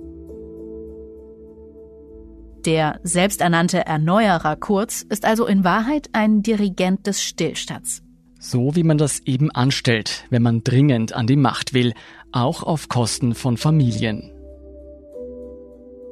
Der 2.65 2.99
selbsternannte 3.03 3.85
Erneuerer 3.85 4.55
Kurz 4.55 5.01
ist 5.01 5.25
also 5.25 5.45
in 5.45 5.63
Wahrheit 5.63 6.09
ein 6.13 6.41
Dirigent 6.41 7.05
des 7.07 7.21
Stillstands. 7.21 8.01
So 8.39 8.75
wie 8.75 8.83
man 8.83 8.97
das 8.97 9.19
eben 9.25 9.51
anstellt, 9.51 10.25
wenn 10.29 10.43
man 10.43 10.63
dringend 10.63 11.13
an 11.13 11.27
die 11.27 11.35
Macht 11.35 11.73
will, 11.73 11.93
auch 12.31 12.63
auf 12.63 12.87
Kosten 12.87 13.35
von 13.35 13.57
Familien. 13.57 14.31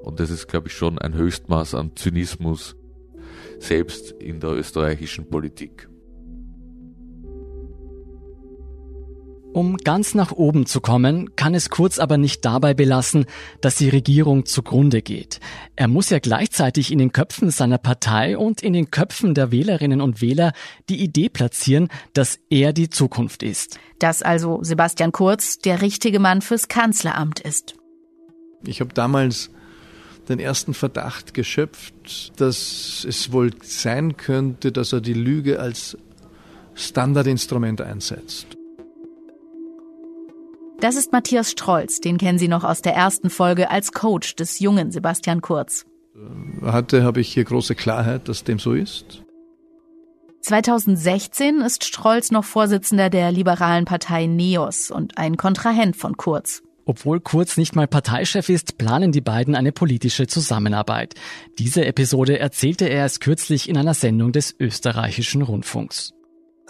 Und 0.07 0.21
das 0.21 0.29
ist, 0.29 0.47
glaube 0.47 0.69
ich, 0.69 0.73
schon 0.73 0.97
ein 0.97 1.13
Höchstmaß 1.13 1.75
an 1.75 1.91
Zynismus, 1.95 2.77
selbst 3.59 4.11
in 4.11 4.39
der 4.39 4.51
österreichischen 4.51 5.29
Politik. 5.29 5.89
Um 9.51 9.75
ganz 9.75 10.15
nach 10.15 10.31
oben 10.31 10.65
zu 10.65 10.79
kommen, 10.79 11.35
kann 11.35 11.53
es 11.53 11.69
Kurz 11.69 11.99
aber 11.99 12.17
nicht 12.17 12.45
dabei 12.45 12.73
belassen, 12.73 13.25
dass 13.59 13.75
die 13.75 13.89
Regierung 13.89 14.45
zugrunde 14.45 15.01
geht. 15.01 15.41
Er 15.75 15.89
muss 15.89 16.09
ja 16.09 16.19
gleichzeitig 16.19 16.93
in 16.93 16.99
den 16.99 17.11
Köpfen 17.11 17.51
seiner 17.51 17.77
Partei 17.77 18.37
und 18.37 18.63
in 18.63 18.71
den 18.71 18.91
Köpfen 18.91 19.33
der 19.33 19.51
Wählerinnen 19.51 19.99
und 19.99 20.21
Wähler 20.21 20.53
die 20.87 21.03
Idee 21.03 21.27
platzieren, 21.27 21.89
dass 22.13 22.39
er 22.49 22.71
die 22.71 22.89
Zukunft 22.89 23.43
ist. 23.43 23.77
Dass 23.99 24.21
also 24.21 24.59
Sebastian 24.61 25.11
Kurz 25.11 25.57
der 25.57 25.81
richtige 25.81 26.19
Mann 26.19 26.41
fürs 26.41 26.69
Kanzleramt 26.69 27.41
ist. 27.41 27.75
Ich 28.63 28.79
habe 28.79 28.93
damals 28.93 29.49
den 30.29 30.39
ersten 30.39 30.73
Verdacht 30.73 31.33
geschöpft, 31.33 32.39
dass 32.39 33.05
es 33.07 33.31
wohl 33.31 33.51
sein 33.63 34.17
könnte, 34.17 34.71
dass 34.71 34.93
er 34.93 35.01
die 35.01 35.13
Lüge 35.13 35.59
als 35.59 35.97
Standardinstrument 36.75 37.81
einsetzt. 37.81 38.47
Das 40.79 40.95
ist 40.95 41.11
Matthias 41.11 41.51
Strolz, 41.51 42.01
den 42.01 42.19
kennen 42.19 42.37
Sie 42.37 42.47
noch 42.47 42.63
aus 42.63 42.83
der 42.83 42.93
ersten 42.93 43.31
Folge 43.31 43.71
als 43.71 43.93
Coach 43.93 44.35
des 44.35 44.59
jungen 44.59 44.91
Sebastian 44.91 45.41
Kurz. 45.41 45.85
Hatte 46.61 47.03
habe 47.03 47.19
ich 47.19 47.33
hier 47.33 47.45
große 47.45 47.73
Klarheit, 47.73 48.27
dass 48.27 48.43
dem 48.43 48.59
so 48.59 48.73
ist. 48.73 49.23
2016 50.41 51.61
ist 51.61 51.83
Strolz 51.83 52.31
noch 52.31 52.45
Vorsitzender 52.45 53.09
der 53.09 53.31
liberalen 53.31 53.85
Partei 53.85 54.27
NEOS 54.27 54.91
und 54.91 55.17
ein 55.17 55.35
Kontrahent 55.35 55.95
von 55.97 56.15
Kurz. 56.15 56.61
Obwohl 56.87 57.19
Kurz 57.19 57.57
nicht 57.57 57.75
mal 57.75 57.85
Parteichef 57.85 58.47
ist, 58.47 58.77
planen 58.77 59.11
die 59.11 59.19
beiden 59.19 59.55
eine 59.55 59.73
politische 59.73 60.25
Zusammenarbeit. 60.25 61.15
Diese 61.59 61.85
Episode 61.85 62.39
erzählte 62.39 62.85
er 62.85 62.99
erst 62.99 63.19
kürzlich 63.19 63.67
in 63.67 63.77
einer 63.77 63.93
Sendung 63.93 64.31
des 64.31 64.55
österreichischen 64.57 65.41
Rundfunks. 65.41 66.13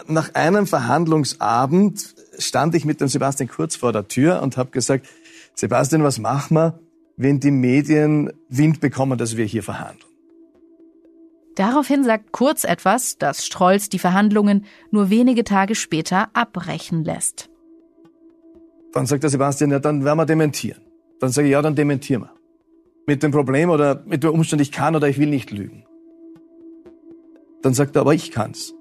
Nach 0.08 0.34
einem 0.34 0.66
Verhandlungsabend 0.66 2.16
stand 2.36 2.74
ich 2.74 2.84
mit 2.84 3.00
dem 3.00 3.06
Sebastian 3.06 3.48
Kurz 3.48 3.76
vor 3.76 3.92
der 3.92 4.08
Tür 4.08 4.42
und 4.42 4.56
habe 4.56 4.70
gesagt, 4.70 5.06
Sebastian, 5.54 6.02
was 6.02 6.18
machen 6.18 6.56
wir, 6.56 6.80
wenn 7.16 7.38
die 7.38 7.52
Medien 7.52 8.32
Wind 8.48 8.80
bekommen, 8.80 9.18
dass 9.18 9.36
wir 9.36 9.44
hier 9.44 9.62
verhandeln? 9.62 10.02
Daraufhin 11.54 12.02
sagt 12.02 12.32
Kurz 12.32 12.64
etwas, 12.64 13.18
das 13.18 13.46
Strolz 13.46 13.88
die 13.88 13.98
Verhandlungen 14.00 14.64
nur 14.90 15.10
wenige 15.10 15.44
Tage 15.44 15.76
später 15.76 16.28
abbrechen 16.32 17.04
lässt. 17.04 17.47
Dann 18.98 19.06
sagt 19.06 19.22
der 19.22 19.30
Sebastian, 19.30 19.70
ja, 19.70 19.78
dann 19.78 20.04
werden 20.04 20.18
wir 20.18 20.26
dementieren. 20.26 20.80
Dann 21.20 21.30
sage 21.30 21.46
ich, 21.46 21.52
ja, 21.52 21.62
dann 21.62 21.76
dementieren 21.76 22.22
wir. 22.22 22.34
Mit 23.06 23.22
dem 23.22 23.30
Problem 23.30 23.70
oder 23.70 24.02
mit 24.04 24.24
dem 24.24 24.32
Umstand, 24.32 24.60
ich 24.60 24.72
kann 24.72 24.96
oder 24.96 25.08
ich 25.08 25.18
will 25.18 25.28
nicht 25.28 25.52
lügen. 25.52 25.84
Dann 27.62 27.74
sagt 27.74 27.94
er, 27.94 28.00
aber 28.00 28.12
ich 28.12 28.32
kann's. 28.32 28.74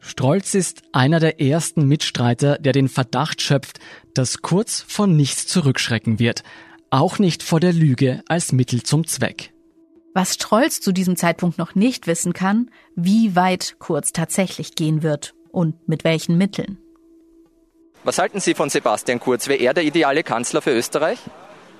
Strolz 0.00 0.54
ist 0.54 0.80
einer 0.92 1.20
der 1.20 1.42
ersten 1.42 1.86
Mitstreiter, 1.86 2.56
der 2.56 2.72
den 2.72 2.88
Verdacht 2.88 3.42
schöpft, 3.42 3.78
dass 4.14 4.40
Kurz 4.40 4.80
von 4.80 5.14
nichts 5.14 5.46
zurückschrecken 5.46 6.18
wird, 6.18 6.42
auch 6.88 7.18
nicht 7.18 7.42
vor 7.42 7.60
der 7.60 7.74
Lüge 7.74 8.22
als 8.28 8.52
Mittel 8.52 8.82
zum 8.82 9.06
Zweck. 9.06 9.52
Was 10.14 10.32
Strolz 10.32 10.80
zu 10.80 10.92
diesem 10.92 11.16
Zeitpunkt 11.16 11.58
noch 11.58 11.74
nicht 11.74 12.06
wissen 12.06 12.32
kann, 12.32 12.70
wie 12.96 13.36
weit 13.36 13.76
Kurz 13.78 14.12
tatsächlich 14.12 14.74
gehen 14.74 15.02
wird 15.02 15.34
und 15.50 15.88
mit 15.88 16.04
welchen 16.04 16.36
Mitteln. 16.38 16.78
Was 18.04 18.18
halten 18.18 18.40
Sie 18.40 18.54
von 18.54 18.70
Sebastian 18.70 19.20
Kurz? 19.20 19.48
Wäre 19.48 19.58
er 19.58 19.74
der 19.74 19.84
ideale 19.84 20.22
Kanzler 20.22 20.62
für 20.62 20.70
Österreich? 20.70 21.18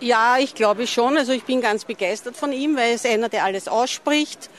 Ja, 0.01 0.37
ich 0.39 0.55
glaube 0.55 0.87
schon. 0.87 1.17
Also 1.17 1.33
ich 1.33 1.45
bin 1.45 1.61
ganz 1.61 1.85
begeistert 1.85 2.37
von 2.37 2.53
ihm, 2.53 2.77
weil 2.77 2.91
er 2.91 2.95
ist 2.95 3.07
einer, 3.07 3.29
der 3.29 3.45
alles 3.45 3.69
ausspricht 3.69 4.51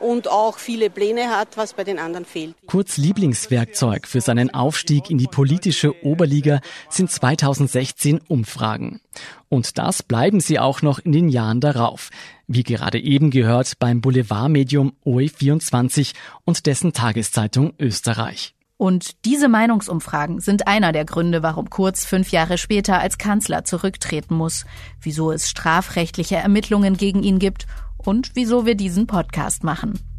und 0.00 0.28
auch 0.28 0.58
viele 0.58 0.90
Pläne 0.90 1.30
hat, 1.30 1.56
was 1.56 1.74
bei 1.74 1.84
den 1.84 1.98
anderen 1.98 2.24
fehlt. 2.24 2.54
Kurz 2.66 2.96
Lieblingswerkzeug 2.96 4.06
für 4.06 4.20
seinen 4.20 4.52
Aufstieg 4.52 5.10
in 5.10 5.18
die 5.18 5.26
politische 5.26 6.04
Oberliga 6.04 6.60
sind 6.88 7.10
2016 7.10 8.20
Umfragen. 8.28 9.00
Und 9.48 9.78
das 9.78 10.02
bleiben 10.02 10.40
sie 10.40 10.58
auch 10.58 10.82
noch 10.82 10.98
in 10.98 11.12
den 11.12 11.28
Jahren 11.28 11.60
darauf. 11.60 12.10
Wie 12.46 12.62
gerade 12.62 12.98
eben 12.98 13.30
gehört 13.30 13.78
beim 13.78 14.00
Boulevardmedium 14.00 14.92
OE24 15.04 16.14
und 16.44 16.66
dessen 16.66 16.92
Tageszeitung 16.92 17.72
Österreich. 17.78 18.55
Und 18.78 19.24
diese 19.24 19.48
Meinungsumfragen 19.48 20.40
sind 20.40 20.66
einer 20.66 20.92
der 20.92 21.04
Gründe, 21.04 21.42
warum 21.42 21.70
Kurz 21.70 22.04
fünf 22.04 22.30
Jahre 22.30 22.58
später 22.58 23.00
als 23.00 23.16
Kanzler 23.16 23.64
zurücktreten 23.64 24.34
muss, 24.34 24.66
wieso 25.00 25.32
es 25.32 25.48
strafrechtliche 25.48 26.36
Ermittlungen 26.36 26.96
gegen 26.96 27.22
ihn 27.22 27.38
gibt 27.38 27.66
und 27.96 28.32
wieso 28.34 28.66
wir 28.66 28.74
diesen 28.74 29.06
Podcast 29.06 29.64
machen. 29.64 30.15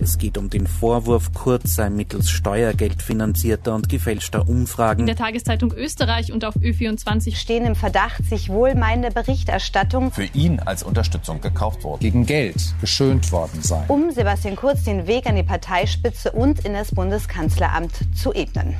Es 0.00 0.18
geht 0.18 0.36
um 0.36 0.50
den 0.50 0.66
Vorwurf, 0.66 1.32
Kurz 1.32 1.74
sei 1.74 1.88
mittels 1.90 2.30
Steuergeld 2.30 3.02
finanzierter 3.02 3.74
und 3.74 3.88
gefälschter 3.88 4.48
Umfragen. 4.48 5.00
In 5.00 5.06
der 5.06 5.16
Tageszeitung 5.16 5.72
Österreich 5.72 6.32
und 6.32 6.44
auf 6.44 6.54
Ö24 6.56 7.36
stehen 7.36 7.64
im 7.64 7.74
Verdacht, 7.74 8.24
sich 8.24 8.48
wohlmeinende 8.48 9.10
Berichterstattung 9.10 10.12
für 10.12 10.28
ihn 10.34 10.60
als 10.60 10.82
Unterstützung 10.82 11.40
gekauft 11.40 11.82
worden, 11.84 12.00
gegen 12.00 12.26
Geld 12.26 12.56
geschönt 12.80 13.32
worden 13.32 13.62
sei. 13.62 13.84
Um 13.88 14.10
Sebastian 14.10 14.56
Kurz 14.56 14.84
den 14.84 15.06
Weg 15.06 15.26
an 15.26 15.36
die 15.36 15.42
Parteispitze 15.42 16.32
und 16.32 16.64
in 16.64 16.74
das 16.74 16.94
Bundeskanzleramt 16.94 17.92
zu 18.14 18.32
ebnen. 18.32 18.76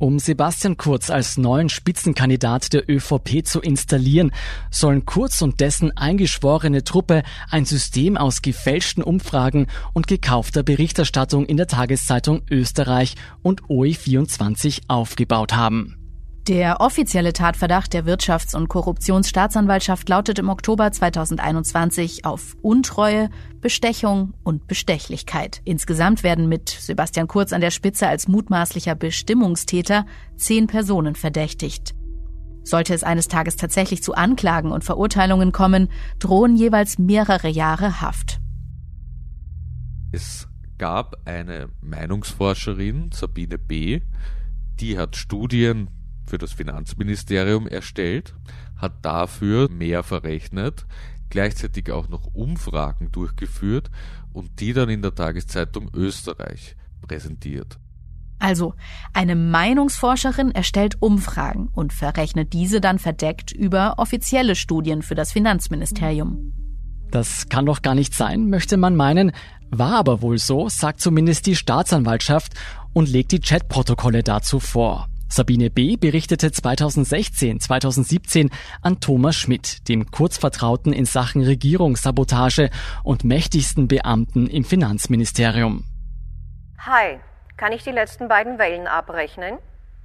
Um 0.00 0.18
Sebastian 0.18 0.78
Kurz 0.78 1.10
als 1.10 1.36
neuen 1.36 1.68
Spitzenkandidat 1.68 2.72
der 2.72 2.88
ÖVP 2.88 3.44
zu 3.44 3.60
installieren, 3.60 4.32
sollen 4.70 5.04
Kurz 5.04 5.42
und 5.42 5.60
dessen 5.60 5.94
eingeschworene 5.94 6.84
Truppe 6.84 7.22
ein 7.50 7.66
System 7.66 8.16
aus 8.16 8.40
gefälschten 8.40 9.02
Umfragen 9.02 9.66
und 9.92 10.06
gekaufter 10.06 10.62
Berichterstattung 10.62 11.44
in 11.44 11.58
der 11.58 11.66
Tageszeitung 11.66 12.40
Österreich 12.50 13.14
und 13.42 13.64
OE24 13.64 14.84
aufgebaut 14.88 15.52
haben. 15.52 15.99
Der 16.50 16.80
offizielle 16.80 17.32
Tatverdacht 17.32 17.92
der 17.92 18.06
Wirtschafts- 18.06 18.56
und 18.56 18.66
Korruptionsstaatsanwaltschaft 18.66 20.08
lautet 20.08 20.40
im 20.40 20.48
Oktober 20.48 20.90
2021 20.90 22.24
auf 22.24 22.56
Untreue, 22.60 23.30
Bestechung 23.60 24.34
und 24.42 24.66
Bestechlichkeit. 24.66 25.62
Insgesamt 25.64 26.24
werden 26.24 26.48
mit 26.48 26.68
Sebastian 26.68 27.28
Kurz 27.28 27.52
an 27.52 27.60
der 27.60 27.70
Spitze 27.70 28.08
als 28.08 28.26
mutmaßlicher 28.26 28.96
Bestimmungstäter 28.96 30.06
zehn 30.34 30.66
Personen 30.66 31.14
verdächtigt. 31.14 31.94
Sollte 32.64 32.94
es 32.94 33.04
eines 33.04 33.28
Tages 33.28 33.54
tatsächlich 33.54 34.02
zu 34.02 34.14
Anklagen 34.14 34.72
und 34.72 34.82
Verurteilungen 34.82 35.52
kommen, 35.52 35.88
drohen 36.18 36.56
jeweils 36.56 36.98
mehrere 36.98 37.46
Jahre 37.46 38.00
Haft. 38.00 38.40
Es 40.10 40.48
gab 40.78 41.14
eine 41.26 41.68
Meinungsforscherin, 41.80 43.10
Sabine 43.14 43.56
B., 43.56 44.00
die 44.80 44.98
hat 44.98 45.14
Studien 45.14 45.90
für 46.30 46.38
das 46.38 46.52
Finanzministerium 46.52 47.66
erstellt, 47.66 48.34
hat 48.76 48.92
dafür 49.02 49.68
mehr 49.68 50.02
verrechnet, 50.02 50.86
gleichzeitig 51.28 51.90
auch 51.90 52.08
noch 52.08 52.34
Umfragen 52.34 53.12
durchgeführt 53.12 53.90
und 54.32 54.60
die 54.60 54.72
dann 54.72 54.88
in 54.88 55.02
der 55.02 55.14
Tageszeitung 55.14 55.90
Österreich 55.92 56.76
präsentiert. 57.02 57.78
Also, 58.38 58.74
eine 59.12 59.36
Meinungsforscherin 59.36 60.50
erstellt 60.52 60.96
Umfragen 61.00 61.68
und 61.74 61.92
verrechnet 61.92 62.54
diese 62.54 62.80
dann 62.80 62.98
verdeckt 62.98 63.52
über 63.52 63.98
offizielle 63.98 64.54
Studien 64.54 65.02
für 65.02 65.14
das 65.14 65.30
Finanzministerium. 65.30 66.54
Das 67.10 67.48
kann 67.48 67.66
doch 67.66 67.82
gar 67.82 67.94
nicht 67.94 68.14
sein, 68.14 68.48
möchte 68.48 68.76
man 68.76 68.96
meinen, 68.96 69.32
war 69.70 69.96
aber 69.96 70.22
wohl 70.22 70.38
so, 70.38 70.68
sagt 70.68 71.00
zumindest 71.00 71.46
die 71.46 71.56
Staatsanwaltschaft 71.56 72.54
und 72.94 73.10
legt 73.10 73.32
die 73.32 73.40
Chatprotokolle 73.40 74.22
dazu 74.22 74.58
vor. 74.58 75.09
Sabine 75.32 75.70
B. 75.70 75.96
berichtete 75.96 76.50
2016, 76.50 77.60
2017 77.60 78.50
an 78.82 78.98
Thomas 78.98 79.36
Schmidt, 79.36 79.88
dem 79.88 80.10
Kurzvertrauten 80.10 80.92
in 80.92 81.04
Sachen 81.04 81.44
Regierungssabotage 81.44 82.68
und 83.04 83.22
mächtigsten 83.22 83.86
Beamten 83.86 84.48
im 84.48 84.64
Finanzministerium. 84.64 85.84
Hi, 86.78 87.20
kann 87.56 87.70
ich 87.70 87.84
die 87.84 87.92
letzten 87.92 88.26
beiden 88.26 88.58
Wellen 88.58 88.88
abrechnen? 88.88 89.58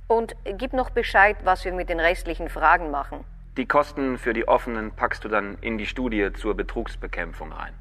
Und 0.08 0.36
gib 0.60 0.74
noch 0.74 0.92
Bescheid, 0.92 1.38
was 1.44 1.66
wir 1.66 1.74
mit 1.74 1.90
den 1.90 2.00
restlichen 2.00 2.48
Fragen 2.48 2.92
machen. 2.92 3.26
Die 3.58 3.66
Kosten 3.66 4.20
für 4.20 4.34
die 4.34 4.48
offenen 4.48 4.92
packst 4.92 5.24
du 5.24 5.28
dann 5.28 5.58
in 5.62 5.80
die 5.80 5.88
Studie 5.88 6.30
zur 6.34 6.56
Betrugsbekämpfung 6.56 7.52
rein. 7.52 7.74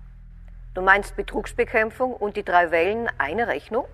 Du 0.73 0.81
meinst 0.81 1.15
Betrugsbekämpfung 1.15 2.15
und 2.15 2.39
die 2.39 2.43
drei 2.43 2.71
Wellen 2.71 3.11
eine 3.19 3.49
Rechnung? 3.49 3.85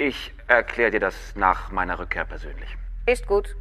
Ich 0.00 0.32
erkläre 0.46 0.92
dir 0.92 1.00
das 1.00 1.14
nach 1.36 1.70
meiner 1.70 1.98
Rückkehr 1.98 2.24
persönlich. 2.24 2.70
Ist 3.04 3.26
gut. 3.26 3.54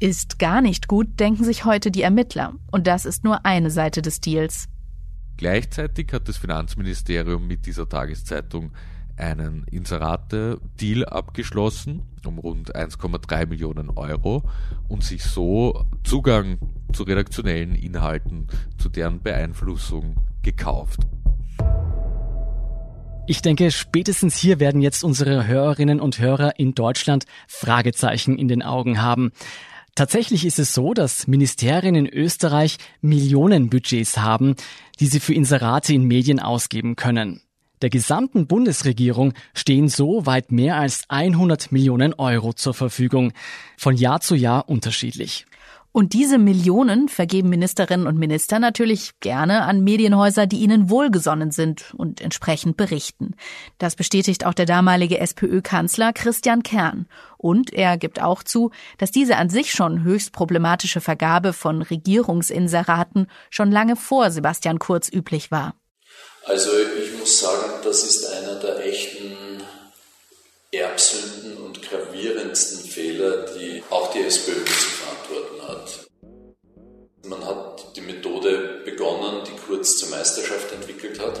Ist 0.00 0.38
gar 0.38 0.62
nicht 0.62 0.88
gut, 0.88 1.20
denken 1.20 1.44
sich 1.44 1.66
heute 1.66 1.90
die 1.90 2.00
Ermittler. 2.00 2.54
Und 2.70 2.86
das 2.86 3.04
ist 3.04 3.22
nur 3.22 3.44
eine 3.44 3.70
Seite 3.70 4.00
des 4.00 4.20
Deals. 4.20 4.68
Gleichzeitig 5.36 6.10
hat 6.14 6.26
das 6.26 6.38
Finanzministerium 6.38 7.46
mit 7.46 7.66
dieser 7.66 7.86
Tageszeitung 7.86 8.72
einen 9.18 9.64
Inserate-Deal 9.70 11.04
abgeschlossen 11.04 12.08
um 12.26 12.38
rund 12.38 12.74
1,3 12.74 13.46
Millionen 13.46 13.90
Euro 13.90 14.42
und 14.88 15.04
sich 15.04 15.22
so 15.22 15.84
Zugang 16.04 16.58
zu 16.92 17.02
redaktionellen 17.02 17.74
Inhalten, 17.74 18.46
zu 18.78 18.88
deren 18.88 19.20
Beeinflussung 19.22 20.16
gekauft. 20.42 21.00
Ich 23.30 23.42
denke, 23.42 23.70
spätestens 23.70 24.38
hier 24.38 24.58
werden 24.58 24.80
jetzt 24.80 25.04
unsere 25.04 25.46
Hörerinnen 25.46 26.00
und 26.00 26.18
Hörer 26.18 26.58
in 26.58 26.74
Deutschland 26.74 27.26
Fragezeichen 27.46 28.38
in 28.38 28.48
den 28.48 28.62
Augen 28.62 29.02
haben. 29.02 29.32
Tatsächlich 29.94 30.46
ist 30.46 30.58
es 30.58 30.72
so, 30.72 30.94
dass 30.94 31.26
Ministerien 31.26 31.94
in 31.94 32.08
Österreich 32.08 32.78
Millionenbudgets 33.02 34.16
haben, 34.16 34.56
die 34.98 35.08
sie 35.08 35.20
für 35.20 35.34
Inserate 35.34 35.92
in 35.92 36.04
Medien 36.04 36.40
ausgeben 36.40 36.96
können. 36.96 37.42
Der 37.82 37.90
gesamten 37.90 38.46
Bundesregierung 38.46 39.34
stehen 39.52 39.88
so 39.88 40.24
weit 40.24 40.50
mehr 40.50 40.76
als 40.76 41.02
100 41.08 41.70
Millionen 41.70 42.14
Euro 42.14 42.54
zur 42.54 42.72
Verfügung, 42.72 43.34
von 43.76 43.94
Jahr 43.94 44.22
zu 44.22 44.36
Jahr 44.36 44.70
unterschiedlich. 44.70 45.44
Und 45.90 46.12
diese 46.12 46.38
Millionen 46.38 47.08
vergeben 47.08 47.48
Ministerinnen 47.48 48.06
und 48.06 48.18
Minister 48.18 48.58
natürlich 48.58 49.18
gerne 49.20 49.62
an 49.62 49.82
Medienhäuser, 49.82 50.46
die 50.46 50.58
ihnen 50.58 50.90
wohlgesonnen 50.90 51.50
sind 51.50 51.94
und 51.96 52.20
entsprechend 52.20 52.76
berichten. 52.76 53.34
Das 53.78 53.96
bestätigt 53.96 54.44
auch 54.44 54.54
der 54.54 54.66
damalige 54.66 55.18
SPÖ-Kanzler 55.18 56.12
Christian 56.12 56.62
Kern. 56.62 57.06
Und 57.38 57.72
er 57.72 57.96
gibt 57.96 58.20
auch 58.20 58.42
zu, 58.42 58.70
dass 58.98 59.10
diese 59.10 59.36
an 59.36 59.48
sich 59.48 59.72
schon 59.72 60.04
höchst 60.04 60.32
problematische 60.32 61.00
Vergabe 61.00 61.52
von 61.52 61.82
Regierungsinseraten 61.82 63.28
schon 63.50 63.72
lange 63.72 63.96
vor 63.96 64.30
Sebastian 64.30 64.78
Kurz 64.78 65.08
üblich 65.10 65.50
war. 65.50 65.74
Also 66.44 66.70
ich 67.02 67.18
muss 67.18 67.40
sagen, 67.40 67.72
das 67.82 68.04
ist 68.04 68.26
einer 68.26 68.54
der 68.60 68.84
echten 68.86 69.62
erbsünden 70.70 71.56
und 71.58 71.82
gravierendsten 71.82 72.90
Fehler, 72.90 73.46
die 73.58 73.82
auch 73.90 74.12
die 74.12 74.20
SPÖ 74.20 74.64
zu. 74.64 75.07
Man 77.28 77.44
hat 77.44 77.94
die 77.94 78.00
Methode 78.00 78.82
begonnen, 78.86 79.44
die 79.46 79.58
Kurz 79.66 79.98
zur 79.98 80.08
Meisterschaft 80.10 80.72
entwickelt 80.72 81.20
hat. 81.20 81.38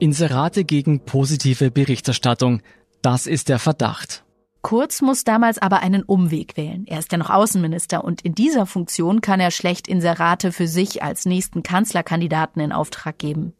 Inserate 0.00 0.64
gegen 0.64 1.04
positive 1.04 1.70
Berichterstattung. 1.70 2.60
Das 3.00 3.26
ist 3.26 3.48
der 3.48 3.60
Verdacht. 3.60 4.24
Kurz 4.62 5.00
muss 5.00 5.24
damals 5.24 5.58
aber 5.58 5.80
einen 5.80 6.02
Umweg 6.02 6.56
wählen. 6.56 6.86
Er 6.86 6.98
ist 6.98 7.12
ja 7.12 7.18
noch 7.18 7.30
Außenminister 7.30 8.02
und 8.02 8.22
in 8.22 8.34
dieser 8.34 8.66
Funktion 8.66 9.20
kann 9.20 9.38
er 9.38 9.52
schlecht 9.52 9.86
Inserate 9.86 10.52
für 10.52 10.66
sich 10.66 11.02
als 11.02 11.24
nächsten 11.24 11.62
Kanzlerkandidaten 11.62 12.60
in 12.60 12.72
Auftrag 12.72 13.18
geben. 13.18 13.52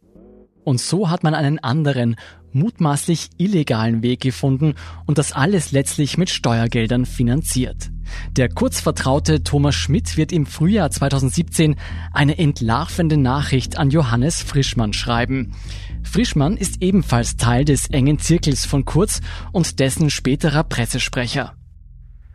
Und 0.63 0.79
so 0.79 1.09
hat 1.09 1.23
man 1.23 1.33
einen 1.33 1.59
anderen, 1.59 2.17
mutmaßlich 2.51 3.29
illegalen 3.37 4.03
Weg 4.03 4.19
gefunden 4.19 4.75
und 5.07 5.17
das 5.17 5.31
alles 5.31 5.71
letztlich 5.71 6.17
mit 6.17 6.29
Steuergeldern 6.29 7.05
finanziert. 7.05 7.89
Der 8.31 8.49
kurzvertraute 8.49 9.43
Thomas 9.43 9.75
Schmidt 9.75 10.17
wird 10.17 10.31
im 10.31 10.45
Frühjahr 10.45 10.89
2017 10.89 11.75
eine 12.13 12.37
entlarvende 12.37 13.17
Nachricht 13.17 13.77
an 13.77 13.89
Johannes 13.89 14.41
Frischmann 14.41 14.93
schreiben. 14.93 15.55
Frischmann 16.03 16.57
ist 16.57 16.81
ebenfalls 16.81 17.37
Teil 17.37 17.65
des 17.65 17.89
engen 17.89 18.19
Zirkels 18.19 18.65
von 18.65 18.85
Kurz 18.85 19.21
und 19.51 19.79
dessen 19.79 20.09
späterer 20.09 20.63
Pressesprecher. 20.63 21.53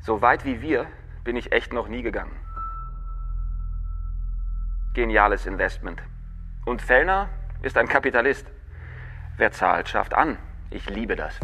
So 0.01 0.23
weit 0.23 0.45
wie 0.45 0.61
wir 0.63 0.87
bin 1.25 1.37
ich 1.37 1.53
echt 1.53 1.73
noch 1.73 1.89
nie 1.89 2.03
gegangen. 2.03 2.37
Geniales 4.95 5.47
Investment. 5.47 6.01
Und 6.65 6.81
Fellner 6.81 7.29
ist 7.63 7.77
ein 7.77 7.89
Kapitalist. 7.89 8.47
Wer 9.37 9.53
zahlt, 9.53 9.89
schafft 9.89 10.15
an. 10.15 10.39
Ich 10.71 10.89
liebe 10.89 11.17
das. 11.17 11.39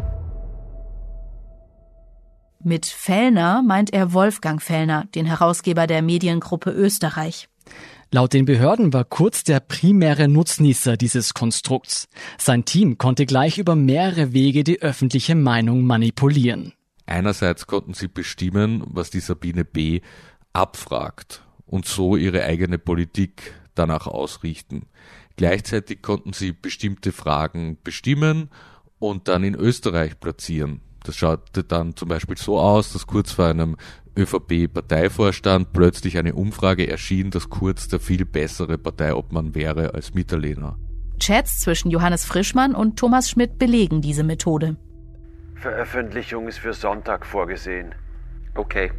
Mit 2.64 2.86
Fellner 2.86 3.60
meint 3.62 3.92
er 3.92 4.12
Wolfgang 4.12 4.62
Fellner, 4.62 5.06
den 5.16 5.26
Herausgeber 5.26 5.88
der 5.88 6.00
Mediengruppe 6.00 6.70
Österreich. 6.70 7.48
Laut 8.12 8.32
den 8.34 8.44
Behörden 8.44 8.92
war 8.92 9.04
Kurz 9.04 9.42
der 9.42 9.58
primäre 9.58 10.28
Nutznießer 10.28 10.96
dieses 10.96 11.34
Konstrukts. 11.34 12.08
Sein 12.38 12.64
Team 12.64 12.98
konnte 12.98 13.26
gleich 13.26 13.58
über 13.58 13.74
mehrere 13.74 14.32
Wege 14.32 14.62
die 14.62 14.80
öffentliche 14.80 15.34
Meinung 15.34 15.82
manipulieren. 15.84 16.72
Einerseits 17.06 17.66
konnten 17.66 17.94
sie 17.94 18.06
bestimmen, 18.06 18.84
was 18.86 19.10
die 19.10 19.20
Sabine 19.20 19.64
B. 19.64 20.00
abfragt 20.52 21.42
und 21.66 21.86
so 21.86 22.16
ihre 22.16 22.44
eigene 22.44 22.78
Politik 22.78 23.54
danach 23.74 24.06
ausrichten. 24.06 24.86
Gleichzeitig 25.36 26.00
konnten 26.00 26.32
sie 26.32 26.52
bestimmte 26.52 27.10
Fragen 27.10 27.78
bestimmen 27.82 28.50
und 29.00 29.26
dann 29.26 29.42
in 29.42 29.56
Österreich 29.56 30.20
platzieren. 30.20 30.80
Das 31.04 31.16
schaute 31.16 31.64
dann 31.64 31.96
zum 31.96 32.08
Beispiel 32.08 32.36
so 32.36 32.58
aus, 32.58 32.92
dass 32.92 33.06
kurz 33.06 33.32
vor 33.32 33.46
einem 33.46 33.76
ÖVP-Parteivorstand 34.16 35.72
plötzlich 35.72 36.18
eine 36.18 36.34
Umfrage 36.34 36.88
erschien, 36.88 37.30
dass 37.30 37.48
Kurz 37.48 37.88
der 37.88 38.00
viel 38.00 38.24
bessere 38.24 38.78
Parteiobmann 38.78 39.54
wäre 39.54 39.94
als 39.94 40.14
Mitterlehner. 40.14 40.76
Chats 41.18 41.60
zwischen 41.60 41.90
Johannes 41.90 42.24
Frischmann 42.24 42.74
und 42.74 42.98
Thomas 42.98 43.30
Schmidt 43.30 43.58
belegen 43.58 44.00
diese 44.00 44.24
Methode. 44.24 44.76
Veröffentlichung 45.54 46.48
ist 46.48 46.58
für 46.58 46.74
Sonntag 46.74 47.24
vorgesehen. 47.24 47.94
Okay. 48.54 48.90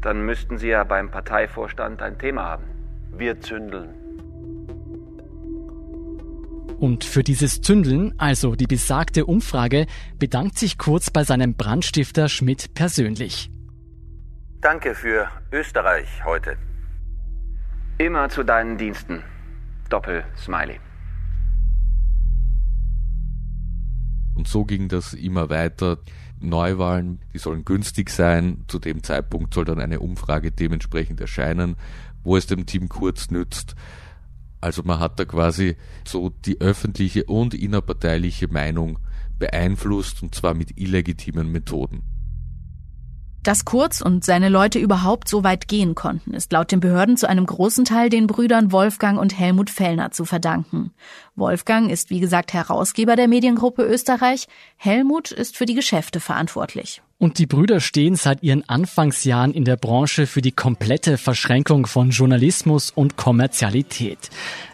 Dann 0.00 0.24
müssten 0.24 0.58
Sie 0.58 0.68
ja 0.68 0.84
beim 0.84 1.10
Parteivorstand 1.10 2.00
ein 2.00 2.18
Thema 2.18 2.44
haben. 2.44 2.64
Wir 3.12 3.40
zündeln. 3.40 4.05
Und 6.78 7.04
für 7.04 7.22
dieses 7.22 7.62
Zündeln, 7.62 8.14
also 8.18 8.54
die 8.54 8.66
besagte 8.66 9.24
Umfrage, 9.24 9.86
bedankt 10.18 10.58
sich 10.58 10.76
Kurz 10.76 11.10
bei 11.10 11.24
seinem 11.24 11.54
Brandstifter 11.54 12.28
Schmidt 12.28 12.74
persönlich. 12.74 13.50
Danke 14.60 14.94
für 14.94 15.28
Österreich 15.52 16.06
heute. 16.24 16.56
Immer 17.98 18.28
zu 18.28 18.42
deinen 18.42 18.76
Diensten. 18.76 19.22
Doppel 19.88 20.24
Smiley. 20.36 20.78
Und 24.34 24.46
so 24.46 24.64
ging 24.66 24.88
das 24.88 25.14
immer 25.14 25.48
weiter. 25.48 25.98
Neuwahlen, 26.40 27.20
die 27.32 27.38
sollen 27.38 27.64
günstig 27.64 28.10
sein. 28.10 28.64
Zu 28.68 28.78
dem 28.78 29.02
Zeitpunkt 29.02 29.54
soll 29.54 29.64
dann 29.64 29.80
eine 29.80 30.00
Umfrage 30.00 30.52
dementsprechend 30.52 31.22
erscheinen, 31.22 31.76
wo 32.22 32.36
es 32.36 32.46
dem 32.46 32.66
Team 32.66 32.90
Kurz 32.90 33.30
nützt. 33.30 33.76
Also 34.66 34.82
man 34.82 34.98
hat 34.98 35.20
da 35.20 35.24
quasi 35.24 35.76
so 36.04 36.28
die 36.28 36.60
öffentliche 36.60 37.22
und 37.26 37.54
innerparteiliche 37.54 38.48
Meinung 38.48 38.98
beeinflusst 39.38 40.24
und 40.24 40.34
zwar 40.34 40.54
mit 40.54 40.76
illegitimen 40.76 41.52
Methoden. 41.52 42.02
Dass 43.46 43.64
Kurz 43.64 44.00
und 44.00 44.24
seine 44.24 44.48
Leute 44.48 44.80
überhaupt 44.80 45.28
so 45.28 45.44
weit 45.44 45.68
gehen 45.68 45.94
konnten, 45.94 46.34
ist 46.34 46.50
laut 46.50 46.72
den 46.72 46.80
Behörden 46.80 47.16
zu 47.16 47.28
einem 47.28 47.46
großen 47.46 47.84
Teil 47.84 48.10
den 48.10 48.26
Brüdern 48.26 48.72
Wolfgang 48.72 49.20
und 49.20 49.38
Helmut 49.38 49.70
Fellner 49.70 50.10
zu 50.10 50.24
verdanken. 50.24 50.90
Wolfgang 51.36 51.88
ist 51.88 52.10
wie 52.10 52.18
gesagt 52.18 52.52
Herausgeber 52.54 53.14
der 53.14 53.28
Mediengruppe 53.28 53.84
Österreich, 53.84 54.48
Helmut 54.76 55.30
ist 55.30 55.56
für 55.56 55.64
die 55.64 55.76
Geschäfte 55.76 56.18
verantwortlich. 56.18 57.02
Und 57.18 57.38
die 57.38 57.46
Brüder 57.46 57.78
stehen 57.78 58.16
seit 58.16 58.42
ihren 58.42 58.68
Anfangsjahren 58.68 59.54
in 59.54 59.64
der 59.64 59.76
Branche 59.76 60.26
für 60.26 60.42
die 60.42 60.50
komplette 60.50 61.16
Verschränkung 61.16 61.86
von 61.86 62.10
Journalismus 62.10 62.90
und 62.90 63.16
Kommerzialität. 63.16 64.28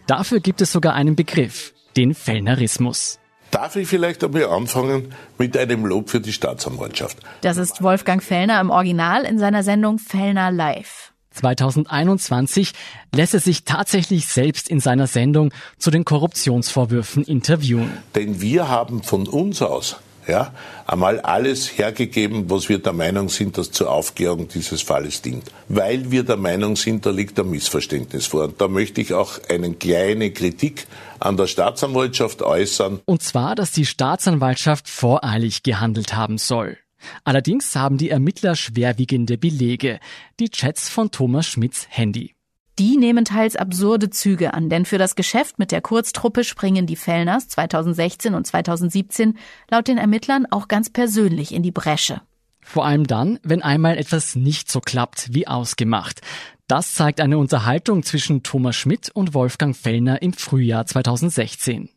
Dafür 0.06 0.40
gibt 0.40 0.62
es 0.62 0.72
sogar 0.72 0.94
einen 0.94 1.14
Begriff, 1.14 1.74
den 1.94 2.14
Fellnerismus. 2.14 3.18
Darf 3.52 3.76
ich 3.76 3.86
vielleicht 3.86 4.24
einmal 4.24 4.46
anfangen 4.46 5.14
mit 5.36 5.58
einem 5.58 5.84
Lob 5.84 6.08
für 6.08 6.20
die 6.20 6.32
Staatsanwaltschaft? 6.32 7.18
Das 7.42 7.58
ist 7.58 7.82
Wolfgang 7.82 8.22
Fellner 8.22 8.58
im 8.58 8.70
Original 8.70 9.24
in 9.24 9.38
seiner 9.38 9.62
Sendung 9.62 9.98
Fellner 9.98 10.50
Live. 10.50 11.12
2021 11.32 12.72
lässt 13.14 13.34
er 13.34 13.40
sich 13.40 13.64
tatsächlich 13.64 14.26
selbst 14.26 14.70
in 14.70 14.80
seiner 14.80 15.06
Sendung 15.06 15.52
zu 15.76 15.90
den 15.90 16.06
Korruptionsvorwürfen 16.06 17.24
interviewen. 17.24 17.92
Denn 18.14 18.40
wir 18.40 18.68
haben 18.68 19.02
von 19.02 19.28
uns 19.28 19.60
aus 19.60 19.96
ja, 20.26 20.52
einmal 20.86 21.20
alles 21.20 21.78
hergegeben, 21.78 22.50
was 22.50 22.68
wir 22.68 22.78
der 22.78 22.92
Meinung 22.92 23.28
sind, 23.28 23.58
dass 23.58 23.70
zur 23.70 23.90
Aufklärung 23.90 24.48
dieses 24.48 24.82
Falles 24.82 25.22
dient. 25.22 25.50
Weil 25.68 26.10
wir 26.10 26.22
der 26.22 26.36
Meinung 26.36 26.76
sind, 26.76 27.04
da 27.06 27.10
liegt 27.10 27.38
ein 27.40 27.50
Missverständnis 27.50 28.26
vor. 28.26 28.44
Und 28.44 28.60
da 28.60 28.68
möchte 28.68 29.00
ich 29.00 29.14
auch 29.14 29.38
eine 29.48 29.72
kleine 29.74 30.30
Kritik 30.30 30.86
an 31.18 31.36
der 31.36 31.46
Staatsanwaltschaft 31.46 32.42
äußern. 32.42 33.00
Und 33.04 33.22
zwar, 33.22 33.54
dass 33.54 33.72
die 33.72 33.86
Staatsanwaltschaft 33.86 34.88
voreilig 34.88 35.62
gehandelt 35.62 36.14
haben 36.14 36.38
soll. 36.38 36.78
Allerdings 37.24 37.74
haben 37.74 37.98
die 37.98 38.10
Ermittler 38.10 38.54
schwerwiegende 38.54 39.38
Belege. 39.38 39.98
Die 40.38 40.50
Chats 40.50 40.88
von 40.88 41.10
Thomas 41.10 41.46
Schmidts 41.46 41.86
Handy. 41.90 42.34
Die 42.82 42.96
nehmen 42.96 43.24
teils 43.24 43.54
absurde 43.54 44.10
Züge 44.10 44.54
an, 44.54 44.68
denn 44.68 44.84
für 44.84 44.98
das 44.98 45.14
Geschäft 45.14 45.60
mit 45.60 45.70
der 45.70 45.80
Kurztruppe 45.80 46.42
springen 46.42 46.84
die 46.84 46.96
Fellners 46.96 47.46
2016 47.46 48.34
und 48.34 48.44
2017 48.44 49.38
laut 49.70 49.86
den 49.86 49.98
Ermittlern 49.98 50.48
auch 50.50 50.66
ganz 50.66 50.90
persönlich 50.90 51.54
in 51.54 51.62
die 51.62 51.70
Bresche. 51.70 52.22
Vor 52.60 52.84
allem 52.84 53.06
dann, 53.06 53.38
wenn 53.44 53.62
einmal 53.62 53.98
etwas 53.98 54.34
nicht 54.34 54.68
so 54.68 54.80
klappt 54.80 55.32
wie 55.32 55.46
ausgemacht. 55.46 56.22
Das 56.66 56.92
zeigt 56.92 57.20
eine 57.20 57.38
Unterhaltung 57.38 58.02
zwischen 58.02 58.42
Thomas 58.42 58.74
Schmidt 58.74 59.12
und 59.14 59.32
Wolfgang 59.32 59.76
Fellner 59.76 60.20
im 60.20 60.32
Frühjahr 60.32 60.84
2016. 60.84 61.88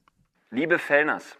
Liebe 0.51 0.77
Fellners, 0.77 1.35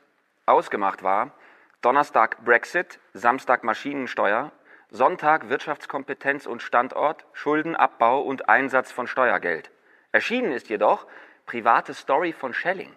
ausgemacht 0.48 1.04
war 1.04 1.36
Donnerstag 1.84 2.44
Brexit, 2.44 3.00
Samstag 3.14 3.64
Maschinensteuer, 3.64 4.52
Sonntag 4.96 5.50
Wirtschaftskompetenz 5.50 6.46
und 6.46 6.62
Standort, 6.62 7.26
Schuldenabbau 7.34 8.22
und 8.22 8.48
Einsatz 8.48 8.94
von 8.94 9.08
Steuergeld. 9.08 9.70
Erschienen 10.14 10.54
ist 10.54 10.70
jedoch 10.70 11.06
private 11.46 11.94
Story 11.94 12.32
von 12.32 12.54
Schelling. 12.54 12.96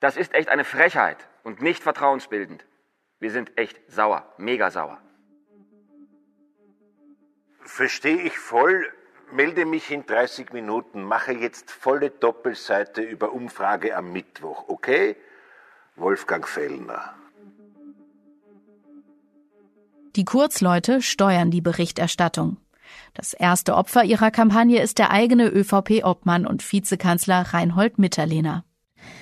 Das 0.00 0.16
ist 0.16 0.34
echt 0.34 0.48
eine 0.48 0.64
Frechheit 0.64 1.28
und 1.44 1.62
nicht 1.62 1.82
vertrauensbildend. 1.82 2.66
Wir 3.20 3.30
sind 3.30 3.56
echt 3.56 3.80
sauer, 3.88 4.32
mega 4.36 4.72
sauer. 4.72 5.00
Verstehe 7.60 8.20
ich 8.22 8.36
voll, 8.36 8.92
melde 9.30 9.64
mich 9.64 9.92
in 9.92 10.04
30 10.04 10.52
Minuten, 10.52 11.04
mache 11.04 11.32
jetzt 11.32 11.70
volle 11.70 12.10
Doppelseite 12.10 13.00
über 13.00 13.30
Umfrage 13.30 13.96
am 13.96 14.12
Mittwoch, 14.12 14.64
okay? 14.66 15.14
Wolfgang 15.94 16.48
Fellner. 16.48 17.14
Die 20.14 20.24
Kurzleute 20.26 21.00
steuern 21.00 21.50
die 21.50 21.62
Berichterstattung. 21.62 22.58
Das 23.14 23.32
erste 23.32 23.74
Opfer 23.74 24.04
ihrer 24.04 24.30
Kampagne 24.30 24.82
ist 24.82 24.98
der 24.98 25.10
eigene 25.10 25.48
ÖVP-Obmann 25.48 26.46
und 26.46 26.70
Vizekanzler 26.70 27.40
Reinhold 27.54 27.98
Mitterlehner. 27.98 28.64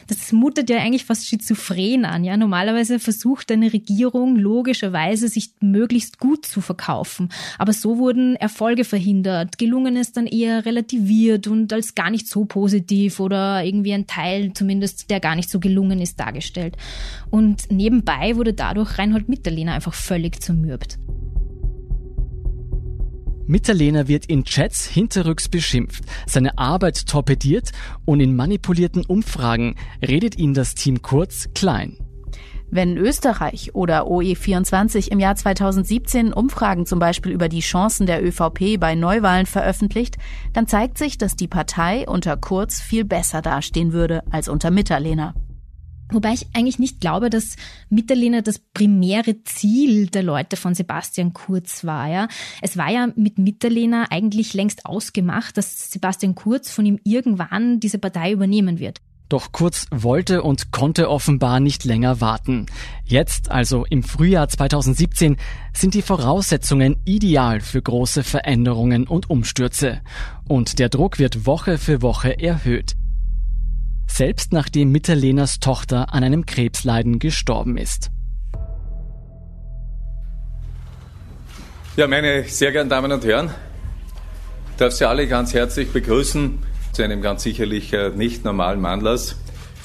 Das 0.06 0.32
mutet 0.32 0.70
ja 0.70 0.78
eigentlich 0.78 1.04
fast 1.04 1.26
schizophren 1.26 2.04
an. 2.04 2.24
Ja, 2.24 2.36
normalerweise 2.36 2.98
versucht 2.98 3.50
eine 3.52 3.72
Regierung 3.72 4.36
logischerweise 4.36 5.28
sich 5.28 5.52
möglichst 5.60 6.18
gut 6.18 6.46
zu 6.46 6.60
verkaufen. 6.60 7.28
Aber 7.58 7.72
so 7.72 7.98
wurden 7.98 8.36
Erfolge 8.36 8.84
verhindert. 8.84 9.58
Gelungen 9.58 9.96
ist 9.96 10.16
dann 10.16 10.26
eher 10.26 10.66
relativiert 10.66 11.46
und 11.46 11.72
als 11.72 11.94
gar 11.94 12.10
nicht 12.10 12.28
so 12.28 12.44
positiv 12.44 13.20
oder 13.20 13.64
irgendwie 13.64 13.92
ein 13.92 14.06
Teil 14.06 14.52
zumindest, 14.52 15.10
der 15.10 15.20
gar 15.20 15.36
nicht 15.36 15.50
so 15.50 15.60
gelungen 15.60 16.00
ist, 16.00 16.18
dargestellt. 16.18 16.76
Und 17.30 17.70
nebenbei 17.70 18.36
wurde 18.36 18.52
dadurch 18.52 18.98
Reinhold 18.98 19.28
Mitterlehner 19.28 19.74
einfach 19.74 19.94
völlig 19.94 20.40
zermürbt. 20.42 20.98
Mitterlehner 23.50 24.06
wird 24.06 24.26
in 24.26 24.44
Chats 24.44 24.86
hinterrücks 24.86 25.48
beschimpft, 25.48 26.04
seine 26.24 26.56
Arbeit 26.56 27.08
torpediert 27.08 27.72
und 28.04 28.20
in 28.20 28.36
manipulierten 28.36 29.04
Umfragen 29.04 29.74
redet 30.06 30.38
ihn 30.38 30.54
das 30.54 30.76
Team 30.76 31.02
kurz 31.02 31.48
klein. 31.52 31.96
Wenn 32.70 32.96
Österreich 32.96 33.74
oder 33.74 34.04
OE24 34.04 35.10
im 35.10 35.18
Jahr 35.18 35.34
2017 35.34 36.32
Umfragen 36.32 36.86
zum 36.86 37.00
Beispiel 37.00 37.32
über 37.32 37.48
die 37.48 37.58
Chancen 37.58 38.06
der 38.06 38.24
ÖVP 38.24 38.78
bei 38.78 38.94
Neuwahlen 38.94 39.46
veröffentlicht, 39.46 40.16
dann 40.52 40.68
zeigt 40.68 40.96
sich, 40.96 41.18
dass 41.18 41.34
die 41.34 41.48
Partei 41.48 42.08
unter 42.08 42.36
Kurz 42.36 42.80
viel 42.80 43.04
besser 43.04 43.42
dastehen 43.42 43.92
würde 43.92 44.22
als 44.30 44.48
unter 44.48 44.70
Mitterlehner. 44.70 45.34
Wobei 46.12 46.32
ich 46.32 46.46
eigentlich 46.54 46.78
nicht 46.78 47.00
glaube, 47.00 47.30
dass 47.30 47.56
Mitterlehner 47.88 48.42
das 48.42 48.58
primäre 48.58 49.42
Ziel 49.44 50.06
der 50.06 50.22
Leute 50.22 50.56
von 50.56 50.74
Sebastian 50.74 51.32
Kurz 51.32 51.84
war. 51.84 52.08
Ja. 52.08 52.28
Es 52.62 52.76
war 52.76 52.90
ja 52.90 53.08
mit 53.16 53.38
Mitterlehner 53.38 54.08
eigentlich 54.10 54.54
längst 54.54 54.86
ausgemacht, 54.86 55.56
dass 55.56 55.90
Sebastian 55.90 56.34
Kurz 56.34 56.70
von 56.70 56.86
ihm 56.86 56.98
irgendwann 57.04 57.80
diese 57.80 57.98
Partei 57.98 58.32
übernehmen 58.32 58.78
wird. 58.78 59.00
Doch 59.28 59.52
Kurz 59.52 59.86
wollte 59.92 60.42
und 60.42 60.72
konnte 60.72 61.08
offenbar 61.08 61.60
nicht 61.60 61.84
länger 61.84 62.20
warten. 62.20 62.66
Jetzt, 63.04 63.48
also 63.48 63.84
im 63.84 64.02
Frühjahr 64.02 64.48
2017, 64.48 65.36
sind 65.72 65.94
die 65.94 66.02
Voraussetzungen 66.02 66.96
ideal 67.04 67.60
für 67.60 67.80
große 67.80 68.24
Veränderungen 68.24 69.06
und 69.06 69.30
Umstürze. 69.30 70.00
Und 70.48 70.80
der 70.80 70.88
Druck 70.88 71.20
wird 71.20 71.46
Woche 71.46 71.78
für 71.78 72.02
Woche 72.02 72.40
erhöht 72.40 72.96
selbst 74.10 74.52
nachdem 74.52 74.92
Mitterlehners 74.92 75.60
Tochter 75.60 76.12
an 76.12 76.24
einem 76.24 76.46
Krebsleiden 76.46 77.18
gestorben 77.18 77.76
ist. 77.76 78.10
Ja, 81.96 82.06
meine 82.06 82.44
sehr 82.44 82.72
geehrten 82.72 82.88
Damen 82.88 83.12
und 83.12 83.24
Herren, 83.24 83.50
ich 84.70 84.76
darf 84.76 84.92
Sie 84.92 85.06
alle 85.06 85.26
ganz 85.26 85.54
herzlich 85.54 85.92
begrüßen 85.92 86.58
zu 86.92 87.02
einem 87.02 87.22
ganz 87.22 87.42
sicherlich 87.42 87.92
äh, 87.92 88.10
nicht 88.10 88.44
normalen 88.44 88.84
Anlass. 88.84 89.36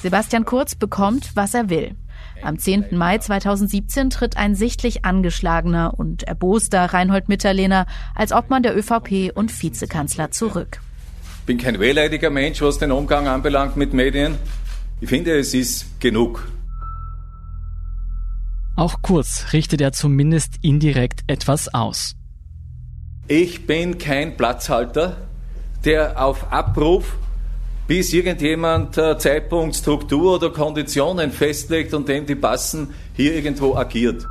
Sebastian 0.02 0.44
Kurz 0.44 0.74
bekommt, 0.74 1.32
was 1.34 1.54
er 1.54 1.68
will. 1.68 1.96
Am 2.42 2.58
10. 2.58 2.96
Mai 2.96 3.18
2017 3.18 4.10
tritt 4.10 4.36
ein 4.36 4.54
sichtlich 4.54 5.04
angeschlagener 5.04 5.94
und 5.96 6.22
erboster 6.24 6.84
Reinhold 6.84 7.28
Mitterlehner 7.28 7.86
als 8.14 8.32
Obmann 8.32 8.62
der 8.62 8.76
ÖVP 8.76 9.32
und 9.34 9.62
Vizekanzler 9.62 10.30
zurück 10.30 10.80
bin 11.46 11.58
kein 11.58 11.78
wehleidiger 11.78 12.30
Mensch, 12.30 12.60
was 12.60 12.78
den 12.78 12.90
Umgang 12.90 13.28
anbelangt 13.28 13.76
mit 13.76 13.94
Medien. 13.94 14.36
Ich 15.00 15.08
finde, 15.08 15.38
es 15.38 15.54
ist 15.54 16.00
genug. 16.00 16.48
Auch 18.74 19.00
Kurz 19.00 19.46
richtet 19.52 19.80
er 19.80 19.92
zumindest 19.92 20.54
indirekt 20.60 21.22
etwas 21.28 21.72
aus. 21.72 22.16
Ich 23.28 23.66
bin 23.66 23.98
kein 23.98 24.36
Platzhalter, 24.36 25.16
der 25.84 26.22
auf 26.22 26.52
Abruf 26.52 27.16
bis 27.86 28.12
irgendjemand 28.12 28.98
äh, 28.98 29.16
Zeitpunkt, 29.16 29.76
Struktur 29.76 30.34
oder 30.34 30.50
Konditionen 30.50 31.30
festlegt 31.30 31.94
und 31.94 32.08
dem 32.08 32.26
die 32.26 32.34
passen, 32.34 32.92
hier 33.14 33.34
irgendwo 33.34 33.76
agiert. 33.76 34.26